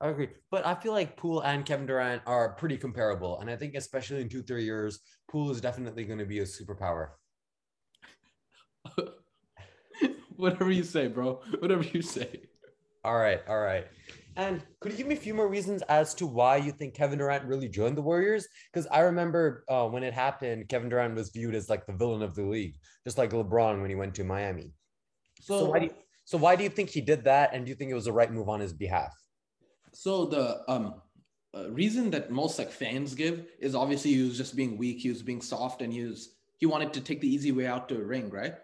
I 0.00 0.08
agree, 0.08 0.28
but 0.50 0.66
I 0.66 0.74
feel 0.74 0.92
like 0.92 1.16
Poole 1.16 1.40
and 1.40 1.64
Kevin 1.64 1.86
Durant 1.86 2.20
are 2.26 2.52
pretty 2.52 2.76
comparable, 2.76 3.40
and 3.40 3.48
I 3.48 3.56
think 3.56 3.74
especially 3.74 4.20
in 4.20 4.28
two 4.28 4.42
three 4.42 4.64
years, 4.64 5.00
Poole 5.30 5.50
is 5.50 5.60
definitely 5.60 6.04
going 6.04 6.18
to 6.18 6.26
be 6.26 6.40
a 6.40 6.44
superpower. 6.44 7.08
Whatever 10.36 10.70
you 10.70 10.84
say, 10.84 11.08
bro. 11.08 11.40
Whatever 11.60 11.82
you 11.82 12.02
say. 12.02 12.42
All 13.04 13.16
right, 13.16 13.40
all 13.48 13.60
right. 13.60 13.86
And 14.36 14.62
could 14.80 14.92
you 14.92 14.98
give 14.98 15.06
me 15.06 15.14
a 15.14 15.18
few 15.18 15.32
more 15.32 15.48
reasons 15.48 15.82
as 15.88 16.14
to 16.14 16.26
why 16.26 16.58
you 16.58 16.70
think 16.70 16.94
Kevin 16.94 17.18
Durant 17.18 17.44
really 17.44 17.68
joined 17.68 17.96
the 17.96 18.02
Warriors? 18.02 18.46
Because 18.72 18.86
I 18.88 19.00
remember 19.00 19.64
uh, 19.68 19.86
when 19.86 20.02
it 20.02 20.12
happened, 20.12 20.68
Kevin 20.68 20.90
Durant 20.90 21.14
was 21.14 21.30
viewed 21.30 21.54
as 21.54 21.70
like 21.70 21.86
the 21.86 21.94
villain 21.94 22.22
of 22.22 22.34
the 22.34 22.42
league, 22.42 22.76
just 23.04 23.16
like 23.16 23.30
LeBron 23.30 23.80
when 23.80 23.88
he 23.88 23.96
went 23.96 24.14
to 24.16 24.24
Miami. 24.24 24.72
So, 25.40 25.60
so 25.60 25.70
why 25.70 25.78
do 25.78 25.84
you, 25.86 25.94
so 26.26 26.38
why 26.38 26.54
do 26.54 26.64
you 26.64 26.68
think 26.68 26.90
he 26.90 27.00
did 27.00 27.24
that? 27.24 27.54
And 27.54 27.64
do 27.64 27.70
you 27.70 27.76
think 27.76 27.90
it 27.90 27.94
was 27.94 28.04
the 28.04 28.12
right 28.12 28.30
move 28.30 28.48
on 28.48 28.60
his 28.60 28.74
behalf? 28.74 29.12
So 29.92 30.26
the 30.26 30.70
um, 30.70 31.00
uh, 31.56 31.70
reason 31.70 32.10
that 32.10 32.30
most 32.30 32.58
like 32.58 32.70
fans 32.70 33.14
give 33.14 33.46
is 33.58 33.74
obviously 33.74 34.12
he 34.12 34.22
was 34.22 34.36
just 34.36 34.54
being 34.54 34.76
weak, 34.76 34.98
he 34.98 35.08
was 35.08 35.22
being 35.22 35.40
soft, 35.40 35.80
and 35.80 35.90
he 35.92 36.02
was 36.02 36.34
he 36.58 36.66
wanted 36.66 36.92
to 36.92 37.00
take 37.00 37.20
the 37.20 37.28
easy 37.28 37.52
way 37.52 37.66
out 37.66 37.88
to 37.88 37.96
a 37.96 38.04
ring, 38.04 38.28
right? 38.30 38.54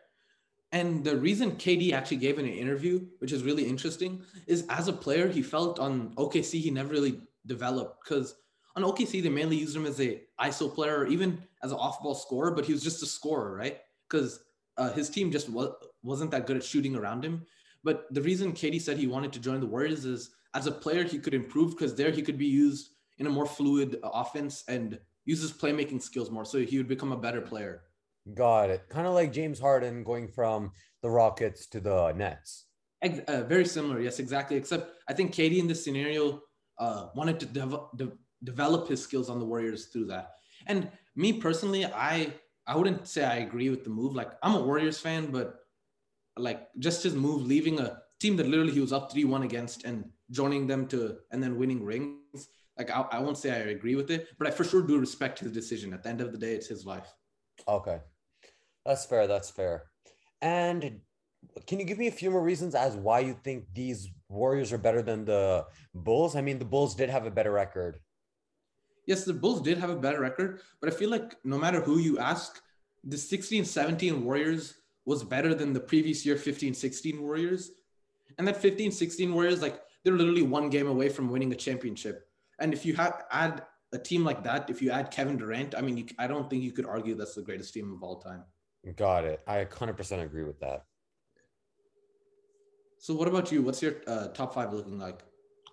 And 0.73 1.05
the 1.05 1.17
reason 1.17 1.52
KD 1.52 1.93
actually 1.93 2.17
gave 2.17 2.38
in 2.38 2.47
an 2.47 2.52
interview, 2.52 3.07
which 3.19 3.33
is 3.33 3.43
really 3.45 3.64
interesting, 3.64 4.23
is 4.47 4.64
as 4.71 4.88
a 4.88 4.93
player, 4.93 5.29
he 5.29 5.43
felt 5.43 5.79
on 5.79 6.14
OKC 6.17 6.61
he 6.61 6.71
never 6.71 6.88
really 6.88 7.21
developed 7.47 8.02
because 8.02 8.35
on 8.75 8.83
OKC 8.83 9.23
they 9.23 9.29
mainly 9.29 9.57
used 9.57 9.76
him 9.76 9.85
as 9.85 10.00
a 10.00 10.23
ISO 10.41 10.75
player 10.75 11.00
or 11.00 11.07
even 11.07 11.43
as 11.62 11.73
an 11.73 11.79
off-ball 11.79 12.14
scorer, 12.14 12.52
but 12.52 12.64
he 12.64 12.73
was 12.73 12.83
just 12.83 13.02
a 13.02 13.07
scorer, 13.07 13.55
right? 13.55 13.81
Because 14.09 14.41
uh, 14.79 14.91
his 14.93 15.11
team 15.11 15.31
just 15.31 15.50
was, 15.50 15.75
wasn't 16.02 16.31
that 16.31 16.47
good 16.47 16.57
at 16.57 16.64
shooting 16.64 16.97
around 16.97 17.23
him. 17.23 17.45
But 17.85 18.07
the 18.14 18.23
reason 18.23 18.52
KD 18.52 18.81
said 18.81 18.97
he 18.97 19.07
wanted 19.07 19.33
to 19.35 19.41
join 19.41 19.61
the 19.61 19.67
Warriors 19.67 20.07
is 20.07 20.31
as 20.55 20.67
a 20.67 20.73
player 20.73 21.05
he 21.05 21.19
could 21.19 21.35
improve 21.35 21.73
because 21.73 21.95
there 21.95 22.11
he 22.11 22.23
could 22.23 22.38
be 22.38 22.47
used 22.47 22.91
in 23.19 23.26
a 23.26 23.31
more 23.31 23.47
fluid 23.47 23.99
offense 24.02 24.64
and 24.69 24.99
use 25.26 25.43
his 25.43 25.52
playmaking 25.52 26.00
skills 26.00 26.31
more, 26.31 26.45
so 26.45 26.59
he 26.59 26.79
would 26.79 26.88
become 26.88 27.12
a 27.12 27.17
better 27.17 27.41
player. 27.41 27.83
Got 28.35 28.71
it. 28.71 28.88
Kind 28.88 29.07
of 29.07 29.14
like 29.14 29.33
James 29.33 29.59
Harden 29.59 30.05
going 30.05 30.29
from 30.29 30.73
the 31.02 31.11
Rockets 31.11 31.67
to 31.69 31.81
the 31.81 32.12
Nets. 32.12 32.67
Uh, 33.02 33.43
very 33.43 33.64
similar, 33.64 34.00
yes, 34.00 34.21
exactly. 34.21 34.57
Except 34.57 34.93
I 35.09 35.12
think 35.12 35.35
KD 35.35 35.59
in 35.59 35.67
this 35.67 35.83
scenario 35.83 36.41
uh, 36.79 37.09
wanted 37.17 37.41
to 37.41 37.47
de- 37.47 37.81
de- 37.97 38.12
develop 38.45 38.88
his 38.88 39.02
skills 39.02 39.29
on 39.29 39.41
the 39.41 39.45
Warriors 39.45 39.87
through 39.87 40.07
that. 40.07 40.31
And 40.67 40.88
me 41.17 41.33
personally, 41.33 41.85
I 41.85 42.33
I 42.64 42.76
wouldn't 42.76 43.09
say 43.09 43.25
I 43.25 43.37
agree 43.38 43.71
with 43.71 43.83
the 43.83 43.91
move. 43.91 44.14
Like 44.14 44.31
I'm 44.43 44.55
a 44.55 44.62
Warriors 44.62 45.00
fan, 45.00 45.33
but 45.33 45.57
like 46.37 46.69
just 46.79 47.02
his 47.02 47.14
move, 47.14 47.43
leaving 47.43 47.81
a 47.81 47.99
team 48.21 48.37
that 48.37 48.47
literally 48.47 48.73
he 48.73 48.81
was 48.81 48.93
up 48.93 49.11
three 49.11 49.25
one 49.25 49.43
against 49.43 49.85
and 49.85 50.05
joining 50.31 50.69
them 50.69 50.87
to 50.88 51.17
and 51.33 51.43
then 51.43 51.59
winning 51.59 51.85
rings. 51.85 52.49
Like 52.79 52.91
I, 52.91 53.00
I 53.11 53.19
won't 53.19 53.37
say 53.37 53.50
I 53.50 53.71
agree 53.71 53.97
with 53.97 54.12
it, 54.12 54.29
but 54.38 54.47
I 54.47 54.52
for 54.52 54.62
sure 54.62 54.83
do 54.83 54.99
respect 54.99 55.41
his 55.41 55.50
decision. 55.50 55.93
At 55.93 56.05
the 56.05 56.09
end 56.09 56.21
of 56.21 56.31
the 56.31 56.38
day, 56.38 56.55
it's 56.55 56.69
his 56.69 56.87
life. 56.87 57.12
Okay. 57.67 57.99
That's 58.85 59.05
fair. 59.07 59.27
That's 59.27 59.51
fair. 59.51 59.85
And 60.41 61.01
can 61.67 61.79
you 61.79 61.85
give 61.85 61.99
me 61.99 62.09
a 62.09 62.12
few 62.12 62.31
more 62.31 62.43
reasons 62.43 62.75
as 62.75 62.97
why 62.97 63.21
you 63.21 63.37
think 63.45 63.67
these 63.75 64.11
Warriors 64.29 64.73
are 64.73 64.79
better 64.79 65.03
than 65.03 65.25
the 65.25 65.67
Bulls? 65.95 66.37
I 66.37 66.41
mean, 66.41 66.59
the 66.59 66.65
Bulls 66.65 66.95
did 66.95 67.11
have 67.11 67.27
a 67.27 67.31
better 67.31 67.53
record. 67.53 68.01
Yes, 69.07 69.25
the 69.25 69.35
Bulls 69.35 69.61
did 69.61 69.79
have 69.79 69.91
a 69.91 69.97
better 69.97 70.21
record, 70.21 70.61
but 70.81 70.93
I 70.93 70.95
feel 70.95 71.11
like 71.11 71.37
no 71.45 71.59
matter 71.59 71.81
who 71.81 71.99
you 71.99 72.19
ask, 72.19 72.61
the 73.05 73.19
16 73.19 73.65
17 73.65 74.25
Warriors 74.25 74.75
was 75.05 75.25
better 75.25 75.55
than 75.55 75.73
the 75.73 75.81
previous 75.81 76.25
year 76.25 76.37
15 76.37 76.75
16 76.75 77.21
Warriors. 77.21 77.73
And 78.39 78.47
that 78.47 78.57
15 78.57 78.93
16 78.93 79.33
Warriors, 79.33 79.61
like 79.61 79.81
they're 80.05 80.17
literally 80.17 80.43
one 80.43 80.71
game 80.71 80.87
away 80.87 81.09
from 81.09 81.31
winning 81.31 81.53
a 81.53 81.57
championship. 81.57 82.29
And 82.61 82.73
if 82.73 82.87
you 82.87 82.97
add 83.31 83.62
a 83.93 83.99
team 83.99 84.25
like 84.25 84.45
that, 84.45 84.71
if 84.71 84.81
you 84.81 84.91
add 84.91 85.11
Kevin 85.11 85.37
Durant, 85.37 85.75
I 85.77 85.81
mean, 85.81 85.97
you, 85.97 86.07
I 86.19 86.27
don't 86.27 86.49
think 86.49 86.62
you 86.62 86.73
could 86.73 86.87
argue 86.87 87.15
that's 87.15 87.35
the 87.35 87.43
greatest 87.43 87.75
team 87.75 87.93
of 87.93 88.03
all 88.03 88.21
time. 88.21 88.45
Got 88.97 89.25
it. 89.25 89.41
I 89.47 89.65
100% 89.65 90.23
agree 90.23 90.45
with 90.45 90.59
that. 90.61 90.85
So, 92.99 93.15
what 93.15 93.29
about 93.29 93.51
you? 93.51 93.62
What's 93.62 93.83
your 93.83 93.95
uh, 94.07 94.29
top 94.29 94.55
five 94.55 94.73
looking 94.73 94.99
like? 94.99 95.23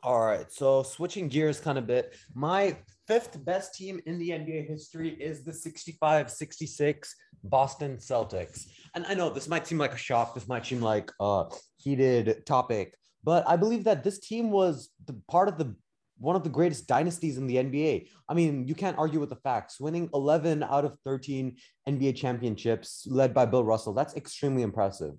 All 0.01 0.25
right. 0.25 0.51
So, 0.51 0.83
switching 0.83 1.27
gears 1.27 1.59
kind 1.59 1.77
of 1.77 1.85
bit, 1.87 2.15
my 2.33 2.77
fifth 3.07 3.43
best 3.43 3.73
team 3.73 3.99
in 4.05 4.19
the 4.19 4.29
NBA 4.29 4.67
history 4.67 5.09
is 5.09 5.43
the 5.43 5.53
65 5.53 6.31
66 6.31 7.15
Boston 7.43 7.97
Celtics. 7.97 8.67
And 8.95 9.05
I 9.07 9.13
know 9.15 9.29
this 9.29 9.47
might 9.47 9.67
seem 9.67 9.77
like 9.77 9.93
a 9.93 9.97
shock. 9.97 10.33
This 10.33 10.47
might 10.47 10.65
seem 10.65 10.81
like 10.81 11.11
a 11.19 11.45
heated 11.77 12.45
topic, 12.45 12.95
but 13.23 13.47
I 13.47 13.55
believe 13.55 13.83
that 13.85 14.03
this 14.03 14.19
team 14.19 14.51
was 14.51 14.89
the 15.05 15.19
part 15.29 15.47
of 15.47 15.57
the 15.57 15.75
one 16.19 16.35
of 16.35 16.43
the 16.43 16.49
greatest 16.49 16.87
dynasties 16.87 17.37
in 17.37 17.47
the 17.47 17.55
NBA. 17.55 18.07
I 18.27 18.33
mean, 18.33 18.67
you 18.67 18.75
can't 18.75 18.97
argue 18.97 19.19
with 19.19 19.29
the 19.29 19.37
facts. 19.37 19.79
Winning 19.79 20.09
11 20.13 20.63
out 20.63 20.85
of 20.85 20.97
13 21.05 21.55
NBA 21.87 22.15
championships 22.15 23.07
led 23.09 23.33
by 23.33 23.45
Bill 23.45 23.63
Russell, 23.63 23.93
that's 23.93 24.15
extremely 24.15 24.61
impressive. 24.61 25.13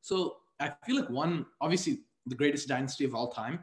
So, 0.00 0.36
I 0.58 0.72
feel 0.86 0.96
like 0.96 1.10
one, 1.10 1.44
obviously, 1.60 2.04
the 2.26 2.34
greatest 2.34 2.66
dynasty 2.66 3.04
of 3.04 3.14
all 3.14 3.30
time, 3.30 3.62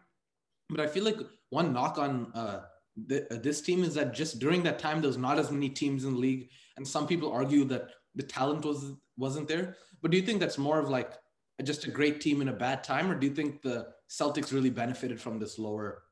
but 0.69 0.79
I 0.79 0.87
feel 0.87 1.03
like 1.03 1.17
one 1.49 1.73
knock 1.73 1.97
on 1.97 2.31
uh, 2.35 2.61
the, 3.07 3.33
uh, 3.33 3.39
this 3.41 3.61
team 3.61 3.83
is 3.83 3.95
that 3.95 4.13
just 4.13 4.39
during 4.39 4.63
that 4.63 4.79
time, 4.79 5.01
there 5.01 5.07
was 5.07 5.17
not 5.17 5.39
as 5.39 5.51
many 5.51 5.69
teams 5.69 6.05
in 6.05 6.13
the 6.13 6.19
league. 6.19 6.49
And 6.77 6.87
some 6.87 7.07
people 7.07 7.31
argue 7.31 7.65
that 7.65 7.89
the 8.15 8.23
talent 8.23 8.65
was, 8.65 8.93
wasn't 9.17 9.47
there. 9.47 9.75
But 10.01 10.11
do 10.11 10.17
you 10.17 10.23
think 10.23 10.39
that's 10.39 10.57
more 10.57 10.79
of 10.79 10.89
like 10.89 11.13
just 11.61 11.85
a 11.85 11.91
great 11.91 12.19
team 12.19 12.41
in 12.41 12.49
a 12.49 12.53
bad 12.53 12.83
time, 12.83 13.11
or 13.11 13.15
do 13.15 13.27
you 13.27 13.33
think 13.33 13.61
the 13.61 13.87
Celtics 14.09 14.51
really 14.51 14.69
benefited 14.69 15.21
from 15.21 15.39
this 15.39 15.59
lower 15.59 16.03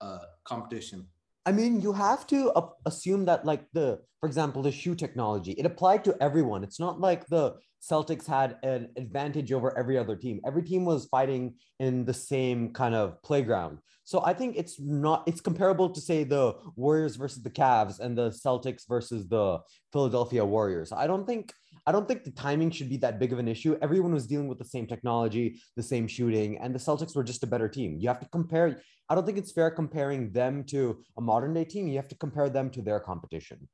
uh, 0.00 0.18
competition? 0.44 1.06
I 1.46 1.52
mean, 1.52 1.80
you 1.80 1.92
have 1.92 2.26
to 2.28 2.50
uh, 2.52 2.68
assume 2.86 3.24
that, 3.26 3.44
like 3.44 3.66
the, 3.72 4.00
for 4.20 4.26
example, 4.26 4.62
the 4.62 4.72
shoe 4.72 4.94
technology, 4.94 5.52
it 5.52 5.66
applied 5.66 6.04
to 6.04 6.16
everyone. 6.20 6.64
It's 6.64 6.80
not 6.80 7.00
like 7.00 7.26
the 7.26 7.56
Celtics 7.82 8.26
had 8.26 8.56
an 8.62 8.88
advantage 8.96 9.52
over 9.52 9.76
every 9.76 9.98
other 9.98 10.16
team. 10.16 10.40
Every 10.46 10.62
team 10.62 10.86
was 10.86 11.04
fighting 11.06 11.54
in 11.80 12.06
the 12.06 12.14
same 12.14 12.72
kind 12.72 12.94
of 12.94 13.22
playground. 13.22 13.78
So 14.04 14.22
I 14.24 14.32
think 14.32 14.56
it's 14.56 14.80
not, 14.80 15.24
it's 15.26 15.40
comparable 15.40 15.90
to 15.90 16.00
say 16.00 16.24
the 16.24 16.54
Warriors 16.76 17.16
versus 17.16 17.42
the 17.42 17.50
Cavs 17.50 18.00
and 18.00 18.16
the 18.16 18.30
Celtics 18.30 18.88
versus 18.88 19.28
the 19.28 19.60
Philadelphia 19.92 20.44
Warriors. 20.44 20.92
I 20.92 21.06
don't 21.06 21.26
think 21.26 21.52
I 21.86 21.92
don't 21.92 22.08
think 22.08 22.24
the 22.24 22.30
timing 22.30 22.70
should 22.70 22.88
be 22.88 22.96
that 22.98 23.18
big 23.18 23.32
of 23.32 23.38
an 23.38 23.48
issue. 23.48 23.76
Everyone 23.82 24.14
was 24.14 24.26
dealing 24.26 24.48
with 24.48 24.58
the 24.58 24.64
same 24.64 24.86
technology, 24.86 25.60
the 25.76 25.82
same 25.82 26.06
shooting, 26.06 26.58
and 26.58 26.74
the 26.74 26.78
Celtics 26.78 27.14
were 27.14 27.24
just 27.24 27.42
a 27.42 27.46
better 27.46 27.68
team. 27.68 27.98
You 27.98 28.08
have 28.08 28.20
to 28.20 28.28
compare. 28.28 28.80
I 29.08 29.14
don't 29.14 29.26
think 29.26 29.36
it's 29.36 29.52
fair 29.52 29.70
comparing 29.70 30.32
them 30.32 30.64
to 30.64 31.02
a 31.18 31.20
modern 31.20 31.52
day 31.52 31.64
team. 31.64 31.88
You 31.88 31.96
have 31.96 32.08
to 32.08 32.16
compare 32.16 32.48
them 32.48 32.70
to 32.70 32.82
their 32.82 33.00
competition. 33.00 33.68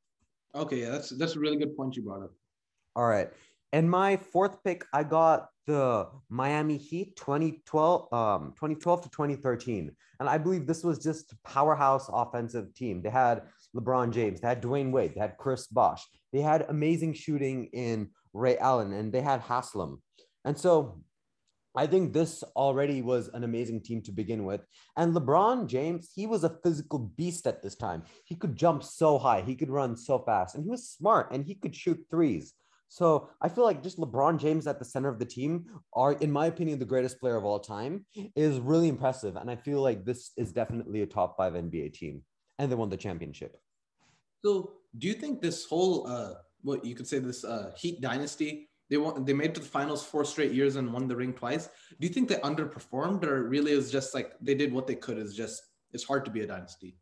Okay, 0.54 0.80
yeah, 0.80 0.90
that's 0.90 1.10
that's 1.10 1.36
a 1.36 1.38
really 1.38 1.56
good 1.56 1.76
point 1.76 1.94
you 1.94 2.02
brought 2.02 2.24
up. 2.24 2.32
All 2.96 3.06
right. 3.06 3.30
And 3.72 3.88
my 3.88 4.16
fourth 4.16 4.62
pick, 4.64 4.84
I 4.92 5.04
got 5.04 5.48
the 5.66 6.08
Miami 6.28 6.76
Heat 6.76 7.14
2012, 7.14 8.12
um, 8.12 8.52
2012 8.56 9.02
to 9.02 9.10
2013. 9.10 9.92
And 10.18 10.28
I 10.28 10.38
believe 10.38 10.66
this 10.66 10.82
was 10.82 10.98
just 10.98 11.32
powerhouse 11.44 12.10
offensive 12.12 12.74
team. 12.74 13.00
They 13.00 13.10
had 13.10 13.42
LeBron 13.76 14.12
James, 14.12 14.40
they 14.40 14.48
had 14.48 14.60
Dwyane 14.60 14.90
Wade, 14.90 15.14
they 15.14 15.20
had 15.20 15.36
Chris 15.38 15.68
Bosh, 15.68 16.04
they 16.32 16.40
had 16.40 16.66
amazing 16.68 17.14
shooting 17.14 17.66
in 17.72 18.10
Ray 18.32 18.58
Allen, 18.58 18.92
and 18.92 19.12
they 19.12 19.20
had 19.20 19.40
Haslem. 19.40 20.02
And 20.44 20.56
so 20.56 21.02
I 21.76 21.86
think 21.86 22.12
this 22.12 22.42
already 22.56 23.00
was 23.00 23.28
an 23.28 23.44
amazing 23.44 23.82
team 23.82 24.02
to 24.02 24.12
begin 24.12 24.44
with. 24.44 24.60
And 24.96 25.14
LeBron 25.14 25.68
James, 25.68 26.10
he 26.14 26.26
was 26.26 26.42
a 26.42 26.56
physical 26.64 26.98
beast 26.98 27.46
at 27.46 27.62
this 27.62 27.76
time. 27.76 28.02
He 28.24 28.34
could 28.34 28.56
jump 28.56 28.82
so 28.82 29.18
high, 29.18 29.42
he 29.42 29.54
could 29.54 29.70
run 29.70 29.96
so 29.96 30.18
fast, 30.18 30.54
and 30.54 30.64
he 30.64 30.70
was 30.70 30.88
smart 30.88 31.30
and 31.32 31.44
he 31.44 31.54
could 31.54 31.74
shoot 31.74 32.04
threes. 32.10 32.54
So 32.88 33.30
I 33.40 33.48
feel 33.48 33.62
like 33.62 33.84
just 33.84 33.98
LeBron 33.98 34.40
James 34.40 34.66
at 34.66 34.80
the 34.80 34.84
center 34.84 35.08
of 35.08 35.20
the 35.20 35.24
team 35.24 35.66
are, 35.94 36.14
in 36.14 36.32
my 36.32 36.46
opinion, 36.46 36.80
the 36.80 36.84
greatest 36.84 37.20
player 37.20 37.36
of 37.36 37.44
all 37.44 37.60
time 37.60 38.04
is 38.34 38.58
really 38.58 38.88
impressive. 38.88 39.36
And 39.36 39.48
I 39.48 39.54
feel 39.54 39.80
like 39.80 40.04
this 40.04 40.32
is 40.36 40.52
definitely 40.52 41.02
a 41.02 41.06
top 41.06 41.36
five 41.36 41.52
NBA 41.52 41.92
team. 41.92 42.24
And 42.58 42.70
they 42.70 42.74
won 42.74 42.90
the 42.90 42.96
championship. 42.96 43.56
So 44.44 44.72
do 44.98 45.06
you 45.06 45.14
think 45.14 45.40
this 45.40 45.64
whole 45.64 46.06
uh 46.06 46.34
what 46.62 46.84
you 46.84 46.94
could 46.94 47.06
say 47.06 47.18
this 47.18 47.44
uh 47.44 47.72
Heat 47.76 48.00
dynasty, 48.00 48.68
they 48.88 48.96
won 48.96 49.24
they 49.24 49.32
made 49.32 49.54
to 49.54 49.60
the 49.60 49.66
finals 49.66 50.04
four 50.04 50.24
straight 50.24 50.52
years 50.52 50.76
and 50.76 50.92
won 50.92 51.08
the 51.08 51.16
ring 51.16 51.32
twice. 51.32 51.68
Do 52.00 52.06
you 52.06 52.12
think 52.12 52.28
they 52.28 52.36
underperformed 52.36 53.24
or 53.24 53.48
really 53.48 53.72
is 53.72 53.90
just 53.90 54.14
like 54.14 54.32
they 54.40 54.54
did 54.54 54.72
what 54.72 54.86
they 54.86 54.96
could 54.96 55.18
is 55.18 55.34
just 55.34 55.62
it's 55.92 56.04
hard 56.04 56.24
to 56.24 56.30
be 56.30 56.40
a 56.42 56.46
dynasty? 56.46 56.96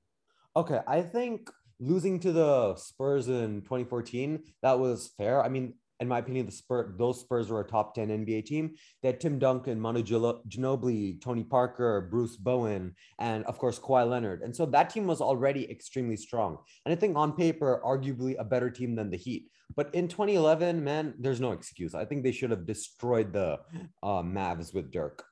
Okay, 0.57 0.81
I 0.87 1.03
think 1.03 1.51
losing 1.81 2.19
to 2.21 2.33
the 2.33 2.75
Spurs 2.77 3.29
in 3.29 3.63
2014, 3.63 4.43
that 4.63 4.79
was 4.79 5.13
fair. 5.17 5.43
I 5.43 5.49
mean, 5.49 5.75
in 6.01 6.09
my 6.09 6.19
opinion, 6.19 6.47
the 6.47 6.53
Spurs, 6.53 6.93
those 6.97 7.21
Spurs 7.21 7.49
were 7.51 7.61
a 7.61 7.67
top 7.67 7.95
10 7.95 8.09
NBA 8.09 8.45
team. 8.47 8.75
They 9.03 9.09
had 9.09 9.21
Tim 9.21 9.39
Duncan, 9.39 9.81
Manu 9.81 10.03
Ginobili, 10.03 11.21
Tony 11.21 11.45
Parker, 11.45 12.09
Bruce 12.11 12.37
Bowen, 12.37 12.95
and 13.19 13.45
of 13.47 13.59
course, 13.59 13.79
Kawhi 13.79 14.09
Leonard. 14.09 14.43
And 14.43 14.55
so 14.55 14.67
that 14.67 14.91
team 14.91 15.07
was 15.07 15.21
already 15.21 15.71
extremely 15.71 16.17
strong. 16.17 16.59
And 16.85 16.93
I 16.93 16.97
think 16.97 17.17
on 17.17 17.33
paper, 17.33 17.81
arguably 17.85 18.37
a 18.39 18.45
better 18.45 18.71
team 18.71 18.95
than 18.95 19.11
the 19.11 19.17
Heat. 19.17 19.51
But 19.77 19.95
in 19.95 20.09
2011, 20.09 20.83
man, 20.83 21.15
there's 21.19 21.41
no 21.41 21.53
excuse. 21.53 21.95
I 21.95 22.05
think 22.05 22.23
they 22.23 22.33
should 22.33 22.51
have 22.51 22.67
destroyed 22.67 23.33
the 23.33 23.59
uh, 24.03 24.23
Mavs 24.23 24.73
with 24.73 24.91
Dirk. 24.91 25.25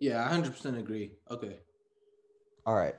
Yeah, 0.00 0.24
I 0.24 0.36
100% 0.36 0.78
agree. 0.78 1.12
Okay. 1.30 1.58
All 2.66 2.74
right. 2.74 2.94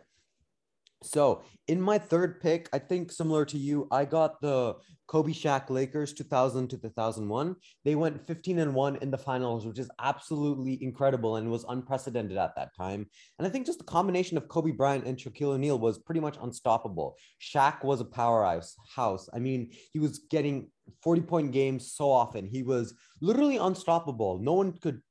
So 1.06 1.44
in 1.68 1.82
my 1.82 1.98
third 1.98 2.42
pick, 2.42 2.70
I 2.74 2.80
think 2.80 3.12
similar 3.12 3.46
to 3.46 3.58
you, 3.58 3.88
I 3.92 4.06
got 4.06 4.42
the 4.42 4.76
Kobe 5.08 5.34
Shaq 5.34 5.70
Lakers 5.70 6.14
2000 6.14 6.68
to 6.70 6.78
2001. 6.78 7.56
They 7.84 7.96
went 7.96 8.26
15 8.26 8.60
and 8.60 8.74
1 8.74 8.96
in 8.98 9.12
the 9.12 9.18
finals, 9.18 9.66
which 9.66 9.80
is 9.80 9.90
absolutely 10.00 10.82
incredible 10.84 11.36
and 11.36 11.52
was 11.52 11.66
unprecedented 11.70 12.38
at 12.38 12.56
that 12.56 12.76
time. 12.76 13.08
And 13.38 13.48
I 13.48 13.52
think 13.52 13.66
just 13.66 13.78
the 13.78 13.86
combination 13.86 14.38
of 14.38 14.48
Kobe 14.48 14.72
Bryant 14.72 15.06
and 15.06 15.18
Shaquille 15.18 15.54
O'Neal 15.54 15.80
was 15.80 16.00
pretty 16.00 16.22
much 16.22 16.38
unstoppable. 16.42 17.16
Shaq 17.42 17.84
was 17.84 18.02
a 18.02 18.06
powerhouse 18.06 18.76
house. 18.96 19.30
I 19.34 19.40
mean, 19.40 19.72
he 19.94 20.00
was 20.00 20.20
getting 20.32 20.72
40 21.04 21.22
point 21.22 21.52
games 21.52 21.94
so 21.94 22.10
often. 22.10 22.48
He 22.48 22.64
was 22.64 22.96
literally 23.22 23.58
unstoppable. 23.58 24.40
No 24.40 24.54
one 24.54 24.74
could 24.74 25.02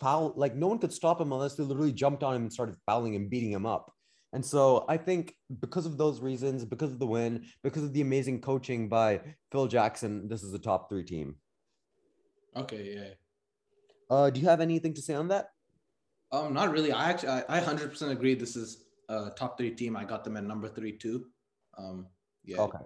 foul, 0.00 0.32
like 0.36 0.54
no 0.54 0.66
one 0.66 0.78
could 0.78 0.92
stop 0.92 1.20
him 1.20 1.32
unless 1.32 1.54
they 1.54 1.62
literally 1.62 1.92
jumped 1.92 2.22
on 2.22 2.34
him 2.34 2.42
and 2.42 2.52
started 2.52 2.76
fouling 2.84 3.14
and 3.14 3.30
beating 3.30 3.52
him 3.52 3.64
up. 3.64 3.92
And 4.36 4.44
so 4.44 4.84
I 4.86 4.98
think 4.98 5.34
because 5.62 5.86
of 5.86 5.96
those 5.96 6.20
reasons, 6.20 6.62
because 6.66 6.92
of 6.92 6.98
the 6.98 7.06
win, 7.06 7.46
because 7.62 7.84
of 7.84 7.94
the 7.94 8.02
amazing 8.02 8.42
coaching 8.42 8.86
by 8.86 9.22
Phil 9.50 9.66
Jackson, 9.66 10.28
this 10.28 10.42
is 10.42 10.52
a 10.52 10.58
top 10.58 10.90
three 10.90 11.04
team. 11.04 11.36
Okay, 12.54 12.96
yeah. 12.96 14.14
Uh, 14.14 14.28
do 14.28 14.38
you 14.38 14.46
have 14.46 14.60
anything 14.60 14.92
to 14.92 15.00
say 15.00 15.14
on 15.14 15.28
that? 15.28 15.52
Um, 16.32 16.52
not 16.52 16.70
really. 16.70 16.92
I 16.92 17.08
actually, 17.08 17.30
I, 17.48 17.60
100% 17.60 18.10
agree. 18.10 18.34
This 18.34 18.56
is 18.56 18.84
a 19.08 19.30
top 19.30 19.56
three 19.56 19.70
team. 19.70 19.96
I 19.96 20.04
got 20.04 20.22
them 20.22 20.36
at 20.36 20.44
number 20.44 20.68
three 20.68 20.92
too. 20.92 21.28
Um, 21.78 22.06
yeah. 22.44 22.58
Okay. 22.58 22.84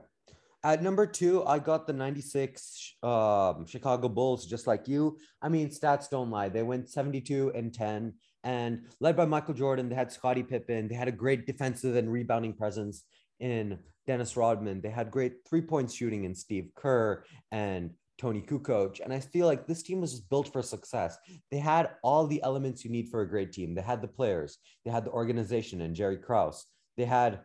At 0.63 0.85
number 0.85 1.05
two, 1.05 1.45
I 1.47 1.59
got 1.59 1.89
the 1.89 1.93
96 1.93 2.95
um, 3.03 3.67
Chicago 3.67 4.09
Bulls, 4.09 4.47
just 4.47 4.69
like 4.69 4.87
you. 4.87 5.19
I 5.43 5.49
mean, 5.49 5.71
stats 5.71 6.09
don't 6.09 6.31
lie. 6.31 6.49
They 6.49 6.63
went 6.63 6.89
72 6.89 7.51
and 7.57 7.75
10 7.75 8.15
and 8.45 8.83
led 9.01 9.17
by 9.17 9.25
Michael 9.25 9.55
Jordan, 9.55 9.89
they 9.89 9.95
had 9.95 10.13
Scottie 10.13 10.43
Pippen. 10.43 10.89
They 10.89 10.95
had 10.95 11.09
a 11.09 11.13
great 11.13 11.47
defensive 11.47 11.97
and 11.97 12.11
rebounding 12.11 12.55
presence 12.55 13.05
in 13.39 13.79
Dennis 14.07 14.37
Rodman. 14.37 14.81
They 14.81 14.91
had 14.91 15.11
great 15.11 15.35
three 15.49 15.63
point 15.63 15.91
shooting 15.91 16.25
in 16.25 16.35
Steve 16.35 16.71
Kerr 16.75 17.25
and 17.53 17.91
Toni 18.19 18.43
Kukoc. 18.43 19.01
And 19.03 19.13
I 19.13 19.21
feel 19.21 19.47
like 19.47 19.67
this 19.67 19.83
team 19.83 20.01
was 20.01 20.13
just 20.13 20.29
built 20.29 20.53
for 20.53 20.63
success. 20.63 21.17
They 21.51 21.59
had 21.59 21.91
all 22.03 22.27
the 22.27 22.43
elements 22.43 22.85
you 22.85 22.91
need 22.91 23.09
for 23.09 23.23
a 23.23 23.29
great 23.29 23.53
team. 23.53 23.75
They 23.75 23.83
had 23.83 24.03
the 24.03 24.09
players, 24.09 24.59
they 24.85 24.91
had 24.91 25.05
the 25.05 25.11
organization 25.11 25.81
and 25.81 25.95
Jerry 25.95 26.19
Krause. 26.19 26.65
They 26.97 27.05
had 27.05 27.41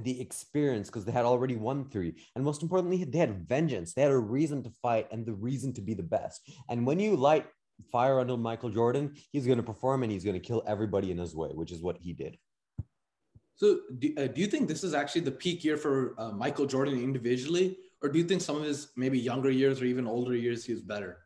the 0.00 0.20
experience 0.20 0.88
because 0.88 1.04
they 1.04 1.12
had 1.12 1.24
already 1.24 1.56
won 1.56 1.90
three. 1.90 2.14
And 2.34 2.44
most 2.44 2.62
importantly, 2.62 3.04
they 3.04 3.18
had 3.18 3.48
vengeance. 3.48 3.92
They 3.92 4.02
had 4.02 4.12
a 4.12 4.18
reason 4.18 4.62
to 4.62 4.70
fight 4.82 5.08
and 5.10 5.26
the 5.26 5.34
reason 5.34 5.72
to 5.74 5.80
be 5.80 5.94
the 5.94 6.02
best. 6.02 6.48
And 6.68 6.86
when 6.86 7.00
you 7.00 7.16
light 7.16 7.46
fire 7.90 8.20
under 8.20 8.36
Michael 8.36 8.70
Jordan, 8.70 9.14
he's 9.30 9.46
going 9.46 9.58
to 9.58 9.62
perform 9.62 10.02
and 10.02 10.12
he's 10.12 10.24
going 10.24 10.40
to 10.40 10.46
kill 10.46 10.62
everybody 10.66 11.10
in 11.10 11.18
his 11.18 11.34
way, 11.34 11.50
which 11.50 11.72
is 11.72 11.82
what 11.82 11.98
he 11.98 12.12
did. 12.12 12.36
So, 13.54 13.80
do, 13.98 14.14
uh, 14.16 14.26
do 14.26 14.40
you 14.40 14.46
think 14.46 14.68
this 14.68 14.82
is 14.82 14.94
actually 14.94 15.20
the 15.22 15.32
peak 15.32 15.64
year 15.64 15.76
for 15.76 16.14
uh, 16.18 16.30
Michael 16.30 16.66
Jordan 16.66 17.02
individually, 17.02 17.76
or 18.02 18.08
do 18.08 18.18
you 18.18 18.24
think 18.24 18.40
some 18.40 18.56
of 18.56 18.62
his 18.62 18.90
maybe 18.96 19.18
younger 19.18 19.50
years 19.50 19.82
or 19.82 19.84
even 19.84 20.06
older 20.06 20.34
years 20.34 20.64
he 20.64 20.72
was 20.72 20.82
better? 20.82 21.18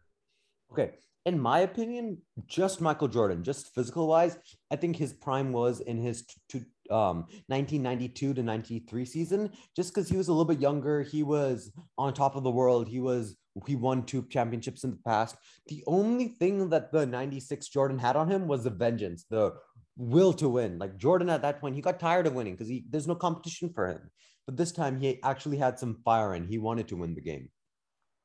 Okay, 0.73 0.95
in 1.27 1.39
my 1.39 1.61
opinion, 1.61 2.19
just 2.47 2.81
Michael 2.81 3.09
Jordan, 3.09 3.45
just 3.45 3.75
physical 3.75 4.09
wise, 4.09 4.37
I 4.71 4.77
think 4.77 4.97
his 4.97 5.13
prime 5.13 5.53
was 5.53 5.81
in 5.81 5.97
his 5.97 6.27
t- 6.27 6.35
t- 6.49 6.91
um, 6.91 7.27
1992 7.47 8.35
to 8.35 8.43
93 8.43 9.05
season, 9.05 9.51
just 9.75 9.95
because 9.95 10.09
he 10.09 10.17
was 10.17 10.29
a 10.29 10.33
little 10.33 10.45
bit 10.45 10.61
younger. 10.61 11.03
He 11.03 11.23
was 11.23 11.71
on 11.97 12.13
top 12.13 12.37
of 12.37 12.43
the 12.43 12.51
world. 12.51 12.89
He 12.89 13.01
was 13.01 13.37
He 13.67 13.77
won 13.77 14.05
two 14.05 14.27
championships 14.29 14.85
in 14.85 14.91
the 14.91 14.99
past. 15.07 15.37
The 15.69 15.85
only 15.87 16.29
thing 16.29 16.69
that 16.71 16.93
the 16.93 17.07
96 17.07 17.69
Jordan 17.69 17.99
had 17.99 18.17
on 18.17 18.31
him 18.31 18.49
was 18.49 18.65
the 18.65 18.71
vengeance, 18.71 19.25
the 19.31 19.55
will 19.97 20.33
to 20.35 20.49
win. 20.49 20.79
Like 20.79 20.97
Jordan 20.97 21.31
at 21.31 21.43
that 21.43 21.61
point, 21.61 21.77
he 21.77 21.81
got 21.81 22.01
tired 22.01 22.27
of 22.27 22.35
winning 22.35 22.55
because 22.55 22.69
he 22.69 22.85
there's 22.91 23.07
no 23.07 23.15
competition 23.15 23.71
for 23.73 23.89
him. 23.89 24.11
But 24.47 24.57
this 24.57 24.73
time 24.73 25.01
he 25.01 25.23
actually 25.23 25.57
had 25.57 25.79
some 25.79 26.01
fire 26.05 26.35
and 26.35 26.49
he 26.49 26.59
wanted 26.59 26.89
to 26.89 26.97
win 26.97 27.15
the 27.15 27.21
game. 27.21 27.49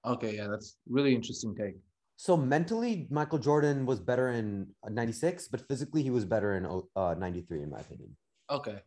Okay, 0.06 0.36
yeah, 0.36 0.48
that's 0.48 0.78
really 0.88 1.14
interesting 1.14 1.56
take. 1.56 1.76
So 2.16 2.36
mentally, 2.36 3.08
Michael 3.10 3.40
Jordan 3.40 3.86
was 3.86 4.00
better 4.00 4.32
in 4.32 4.68
96, 4.90 5.48
but 5.48 5.66
physically 5.68 6.04
he 6.04 6.10
was 6.10 6.26
better 6.26 6.56
in 6.56 6.66
uh, 6.96 7.16
93, 7.18 7.64
in 7.64 7.70
my 7.70 7.80
opinion. 7.80 8.18
Okay. 8.50 8.80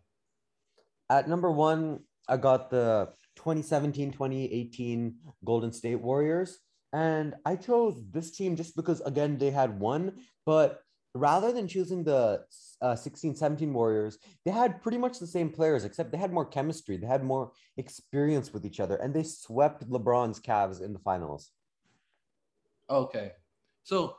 At 1.08 1.28
number 1.28 1.50
one, 1.50 2.00
I 2.28 2.36
got 2.36 2.70
the 2.70 3.08
2017 3.36 4.12
2018 4.12 5.14
Golden 5.44 5.72
State 5.72 6.00
Warriors. 6.00 6.58
And 6.92 7.34
I 7.46 7.56
chose 7.56 8.02
this 8.10 8.30
team 8.32 8.54
just 8.54 8.76
because, 8.76 9.00
again, 9.00 9.38
they 9.38 9.50
had 9.50 9.80
one, 9.80 10.12
but 10.44 10.82
rather 11.14 11.52
than 11.52 11.68
choosing 11.68 12.04
the 12.04 12.44
uh, 12.80 12.94
16 12.96 13.34
17 13.36 13.72
Warriors, 13.72 14.18
they 14.44 14.50
had 14.50 14.82
pretty 14.82 14.98
much 14.98 15.18
the 15.18 15.26
same 15.26 15.50
players, 15.50 15.84
except 15.84 16.12
they 16.12 16.18
had 16.18 16.32
more 16.32 16.44
chemistry, 16.44 16.96
they 16.96 17.06
had 17.06 17.24
more 17.24 17.52
experience 17.76 18.52
with 18.52 18.66
each 18.66 18.80
other, 18.80 18.96
and 18.96 19.14
they 19.14 19.22
swept 19.22 19.88
LeBron's 19.88 20.40
Cavs 20.40 20.82
in 20.82 20.92
the 20.92 20.98
finals. 20.98 21.50
Okay. 22.90 23.32
So 23.84 24.16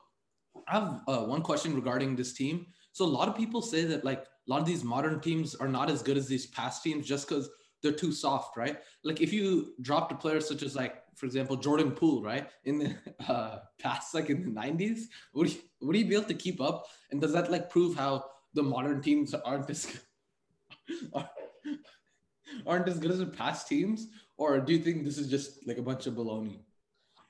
I 0.67 0.79
have 0.79 1.01
uh, 1.07 1.19
one 1.25 1.41
question 1.41 1.75
regarding 1.75 2.15
this 2.15 2.33
team. 2.33 2.67
So 2.91 3.05
a 3.05 3.07
lot 3.07 3.27
of 3.27 3.35
people 3.35 3.61
say 3.61 3.85
that 3.85 4.03
like 4.03 4.23
a 4.23 4.51
lot 4.51 4.61
of 4.61 4.67
these 4.67 4.83
modern 4.83 5.19
teams 5.19 5.55
are 5.55 5.67
not 5.67 5.89
as 5.89 6.01
good 6.01 6.17
as 6.17 6.27
these 6.27 6.47
past 6.47 6.83
teams 6.83 7.07
just 7.07 7.27
because 7.27 7.49
they're 7.83 7.91
too 7.91 8.11
soft, 8.11 8.57
right? 8.57 8.79
Like 9.03 9.21
if 9.21 9.31
you 9.31 9.73
dropped 9.81 10.11
a 10.11 10.15
player 10.15 10.39
such 10.39 10.63
as 10.63 10.75
like, 10.75 11.03
for 11.15 11.27
example, 11.27 11.55
Jordan 11.55 11.91
Poole, 11.91 12.23
right, 12.23 12.49
in 12.63 12.79
the 12.79 12.95
uh, 13.31 13.59
past, 13.79 14.15
like 14.15 14.29
in 14.29 14.41
the 14.41 14.61
'90s, 14.61 15.01
would 15.33 15.49
he, 15.49 15.61
would 15.81 15.95
he 15.95 16.03
be 16.03 16.15
able 16.15 16.25
to 16.25 16.33
keep 16.33 16.59
up? 16.61 16.85
And 17.11 17.21
does 17.21 17.33
that 17.33 17.51
like 17.51 17.69
prove 17.69 17.95
how 17.95 18.25
the 18.53 18.63
modern 18.63 19.01
teams 19.01 19.33
aren't 19.33 19.69
as 19.69 19.99
aren't 22.65 22.87
as 22.87 22.97
good 22.99 23.11
as 23.11 23.19
the 23.19 23.25
past 23.25 23.67
teams, 23.67 24.07
or 24.37 24.59
do 24.59 24.73
you 24.73 24.79
think 24.79 25.03
this 25.03 25.17
is 25.17 25.27
just 25.27 25.67
like 25.67 25.77
a 25.77 25.83
bunch 25.83 26.07
of 26.07 26.15
baloney? 26.15 26.59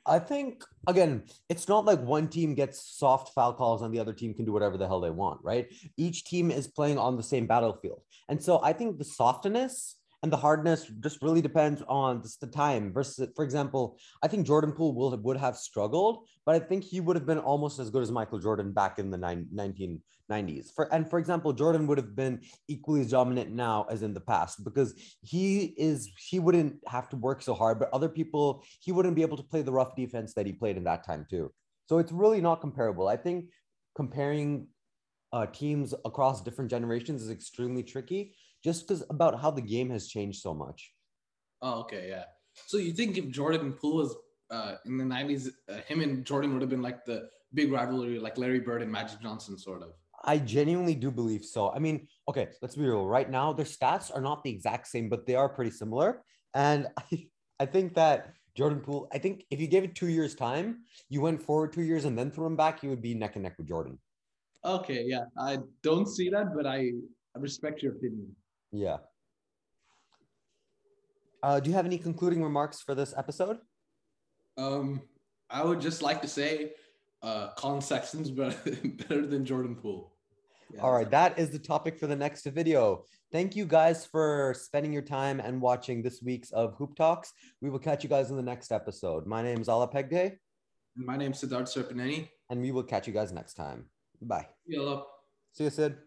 I 0.05 0.19
think 0.19 0.63
again, 0.87 1.23
it's 1.49 1.67
not 1.67 1.85
like 1.85 2.01
one 2.01 2.27
team 2.27 2.55
gets 2.55 2.79
soft 2.79 3.33
foul 3.33 3.53
calls 3.53 3.81
and 3.81 3.93
the 3.93 3.99
other 3.99 4.13
team 4.13 4.33
can 4.33 4.45
do 4.45 4.51
whatever 4.51 4.77
the 4.77 4.87
hell 4.87 4.99
they 4.99 5.09
want, 5.09 5.39
right? 5.43 5.73
Each 5.97 6.25
team 6.25 6.51
is 6.51 6.67
playing 6.67 6.97
on 6.97 7.15
the 7.15 7.23
same 7.23 7.47
battlefield. 7.47 8.01
And 8.27 8.43
so 8.43 8.61
I 8.61 8.73
think 8.73 8.97
the 8.97 9.05
softness 9.05 9.95
and 10.23 10.31
the 10.31 10.37
hardness 10.37 10.89
just 11.01 11.21
really 11.21 11.41
depends 11.41 11.83
on 11.87 12.21
just 12.21 12.39
the 12.41 12.47
time 12.47 12.91
versus 12.91 13.29
for 13.35 13.43
example 13.43 13.97
i 14.23 14.27
think 14.27 14.47
jordan 14.47 14.71
poole 14.71 14.95
will, 14.95 15.15
would 15.17 15.37
have 15.37 15.57
struggled 15.57 16.25
but 16.45 16.55
i 16.55 16.59
think 16.59 16.83
he 16.83 16.99
would 16.99 17.15
have 17.15 17.25
been 17.25 17.39
almost 17.39 17.77
as 17.79 17.89
good 17.89 18.01
as 18.01 18.11
michael 18.11 18.39
jordan 18.39 18.71
back 18.71 18.99
in 18.99 19.11
the 19.11 19.17
1990s 19.17 20.73
for 20.73 20.91
and 20.93 21.09
for 21.09 21.19
example 21.19 21.51
jordan 21.51 21.85
would 21.85 21.97
have 21.97 22.15
been 22.15 22.41
equally 22.67 23.01
as 23.01 23.11
dominant 23.11 23.51
now 23.51 23.85
as 23.89 24.01
in 24.01 24.13
the 24.13 24.19
past 24.21 24.63
because 24.63 24.93
he 25.21 25.73
is 25.77 26.09
he 26.17 26.39
wouldn't 26.39 26.75
have 26.87 27.09
to 27.09 27.17
work 27.17 27.41
so 27.41 27.53
hard 27.53 27.77
but 27.77 27.89
other 27.93 28.09
people 28.09 28.63
he 28.79 28.91
wouldn't 28.91 29.15
be 29.15 29.21
able 29.21 29.37
to 29.37 29.43
play 29.43 29.61
the 29.61 29.71
rough 29.71 29.95
defense 29.95 30.33
that 30.33 30.45
he 30.45 30.53
played 30.53 30.77
in 30.77 30.83
that 30.83 31.05
time 31.05 31.25
too. 31.29 31.51
So 31.87 31.97
it's 31.97 32.11
really 32.11 32.41
not 32.41 32.61
comparable. 32.61 33.07
I 33.07 33.17
think 33.17 33.45
comparing 33.95 34.67
uh, 35.31 35.47
teams 35.47 35.93
across 36.05 36.41
different 36.41 36.69
generations 36.69 37.23
is 37.23 37.29
extremely 37.29 37.83
tricky 37.83 38.35
just 38.63 38.87
because 38.87 39.03
about 39.09 39.39
how 39.39 39.51
the 39.51 39.61
game 39.61 39.89
has 39.89 40.07
changed 40.07 40.41
so 40.41 40.53
much. 40.53 40.93
Oh, 41.61 41.81
okay, 41.81 42.07
yeah. 42.09 42.25
So 42.67 42.77
you 42.77 42.93
think 42.93 43.17
if 43.17 43.29
Jordan 43.29 43.73
Poole 43.73 43.97
was 43.97 44.15
uh, 44.51 44.75
in 44.85 44.97
the 44.97 45.03
'90s, 45.03 45.49
uh, 45.69 45.77
him 45.87 46.01
and 46.01 46.25
Jordan 46.25 46.53
would 46.53 46.61
have 46.61 46.69
been 46.69 46.81
like 46.81 47.05
the 47.05 47.29
big 47.53 47.71
rivalry, 47.71 48.19
like 48.19 48.37
Larry 48.37 48.59
Bird 48.59 48.81
and 48.81 48.91
Magic 48.91 49.21
Johnson, 49.21 49.57
sort 49.57 49.81
of. 49.81 49.89
I 50.25 50.37
genuinely 50.37 50.95
do 50.95 51.11
believe 51.11 51.43
so. 51.43 51.71
I 51.71 51.79
mean, 51.79 52.07
okay, 52.29 52.49
let's 52.61 52.75
be 52.75 52.85
real. 52.85 53.05
Right 53.05 53.29
now, 53.29 53.51
their 53.51 53.65
stats 53.65 54.13
are 54.13 54.21
not 54.21 54.43
the 54.43 54.49
exact 54.49 54.87
same, 54.87 55.09
but 55.09 55.25
they 55.25 55.35
are 55.35 55.49
pretty 55.49 55.71
similar. 55.71 56.23
And 56.53 56.87
I, 56.97 57.27
I 57.59 57.65
think 57.65 57.95
that 57.95 58.33
Jordan 58.55 58.79
Poole, 58.79 59.09
I 59.11 59.17
think 59.17 59.45
if 59.49 59.59
you 59.59 59.67
gave 59.67 59.83
it 59.83 59.95
two 59.95 60.07
years' 60.07 60.35
time, 60.35 60.83
you 61.09 61.21
went 61.21 61.41
forward 61.41 61.73
two 61.73 61.81
years 61.81 62.05
and 62.05 62.17
then 62.17 62.31
threw 62.31 62.45
him 62.45 62.55
back, 62.55 62.83
you 62.83 62.89
would 62.89 63.01
be 63.01 63.13
neck 63.15 63.35
and 63.35 63.43
neck 63.43 63.55
with 63.57 63.67
Jordan. 63.67 63.99
Okay, 64.63 65.03
yeah. 65.05 65.25
I 65.37 65.59
don't 65.81 66.07
see 66.07 66.29
that, 66.29 66.55
but 66.55 66.65
I 66.65 66.91
respect 67.35 67.83
your 67.83 67.93
opinion. 67.93 68.33
Yeah. 68.73 68.97
Uh, 71.43 71.59
do 71.59 71.69
you 71.69 71.75
have 71.75 71.85
any 71.85 71.97
concluding 71.97 72.43
remarks 72.43 72.81
for 72.81 72.95
this 72.95 73.13
episode? 73.15 73.59
Um, 74.57 75.01
I 75.49 75.63
would 75.63 75.79
just 75.79 76.01
like 76.01 76.21
to 76.23 76.27
say, 76.27 76.71
uh, 77.21 77.49
Collin 77.55 77.81
Sexton's 77.81 78.31
better, 78.31 78.57
better 79.07 79.27
than 79.27 79.45
Jordan 79.45 79.75
Poole. 79.75 80.11
Yeah, 80.73 80.81
All 80.81 80.91
right, 80.91 81.09
that 81.11 81.37
is 81.37 81.51
the 81.51 81.59
topic 81.59 81.99
for 81.99 82.07
the 82.07 82.15
next 82.15 82.45
video. 82.45 83.05
Thank 83.31 83.55
you 83.55 83.65
guys 83.65 84.05
for 84.05 84.55
spending 84.57 84.91
your 84.91 85.01
time 85.03 85.39
and 85.39 85.61
watching 85.61 86.01
this 86.01 86.21
week's 86.23 86.51
of 86.51 86.75
Hoop 86.77 86.95
Talks. 86.95 87.31
We 87.61 87.69
will 87.69 87.79
catch 87.79 88.03
you 88.03 88.09
guys 88.09 88.31
in 88.31 88.37
the 88.37 88.43
next 88.43 88.71
episode. 88.71 89.27
My 89.27 89.43
name 89.43 89.61
is 89.61 89.67
Aalaap 89.67 89.93
Hegde. 89.93 90.37
My 90.95 91.17
name 91.17 91.31
is 91.31 91.43
Siddharth 91.43 91.73
Surapaneni. 91.73 92.29
And 92.49 92.61
we 92.61 92.71
will 92.71 92.83
catch 92.83 93.07
you 93.07 93.13
guys 93.13 93.31
next 93.31 93.53
time. 93.55 93.85
Bye. 94.21 94.47
Hello. 94.67 95.05
See 95.53 95.65
you, 95.65 95.69
Sid. 95.69 95.97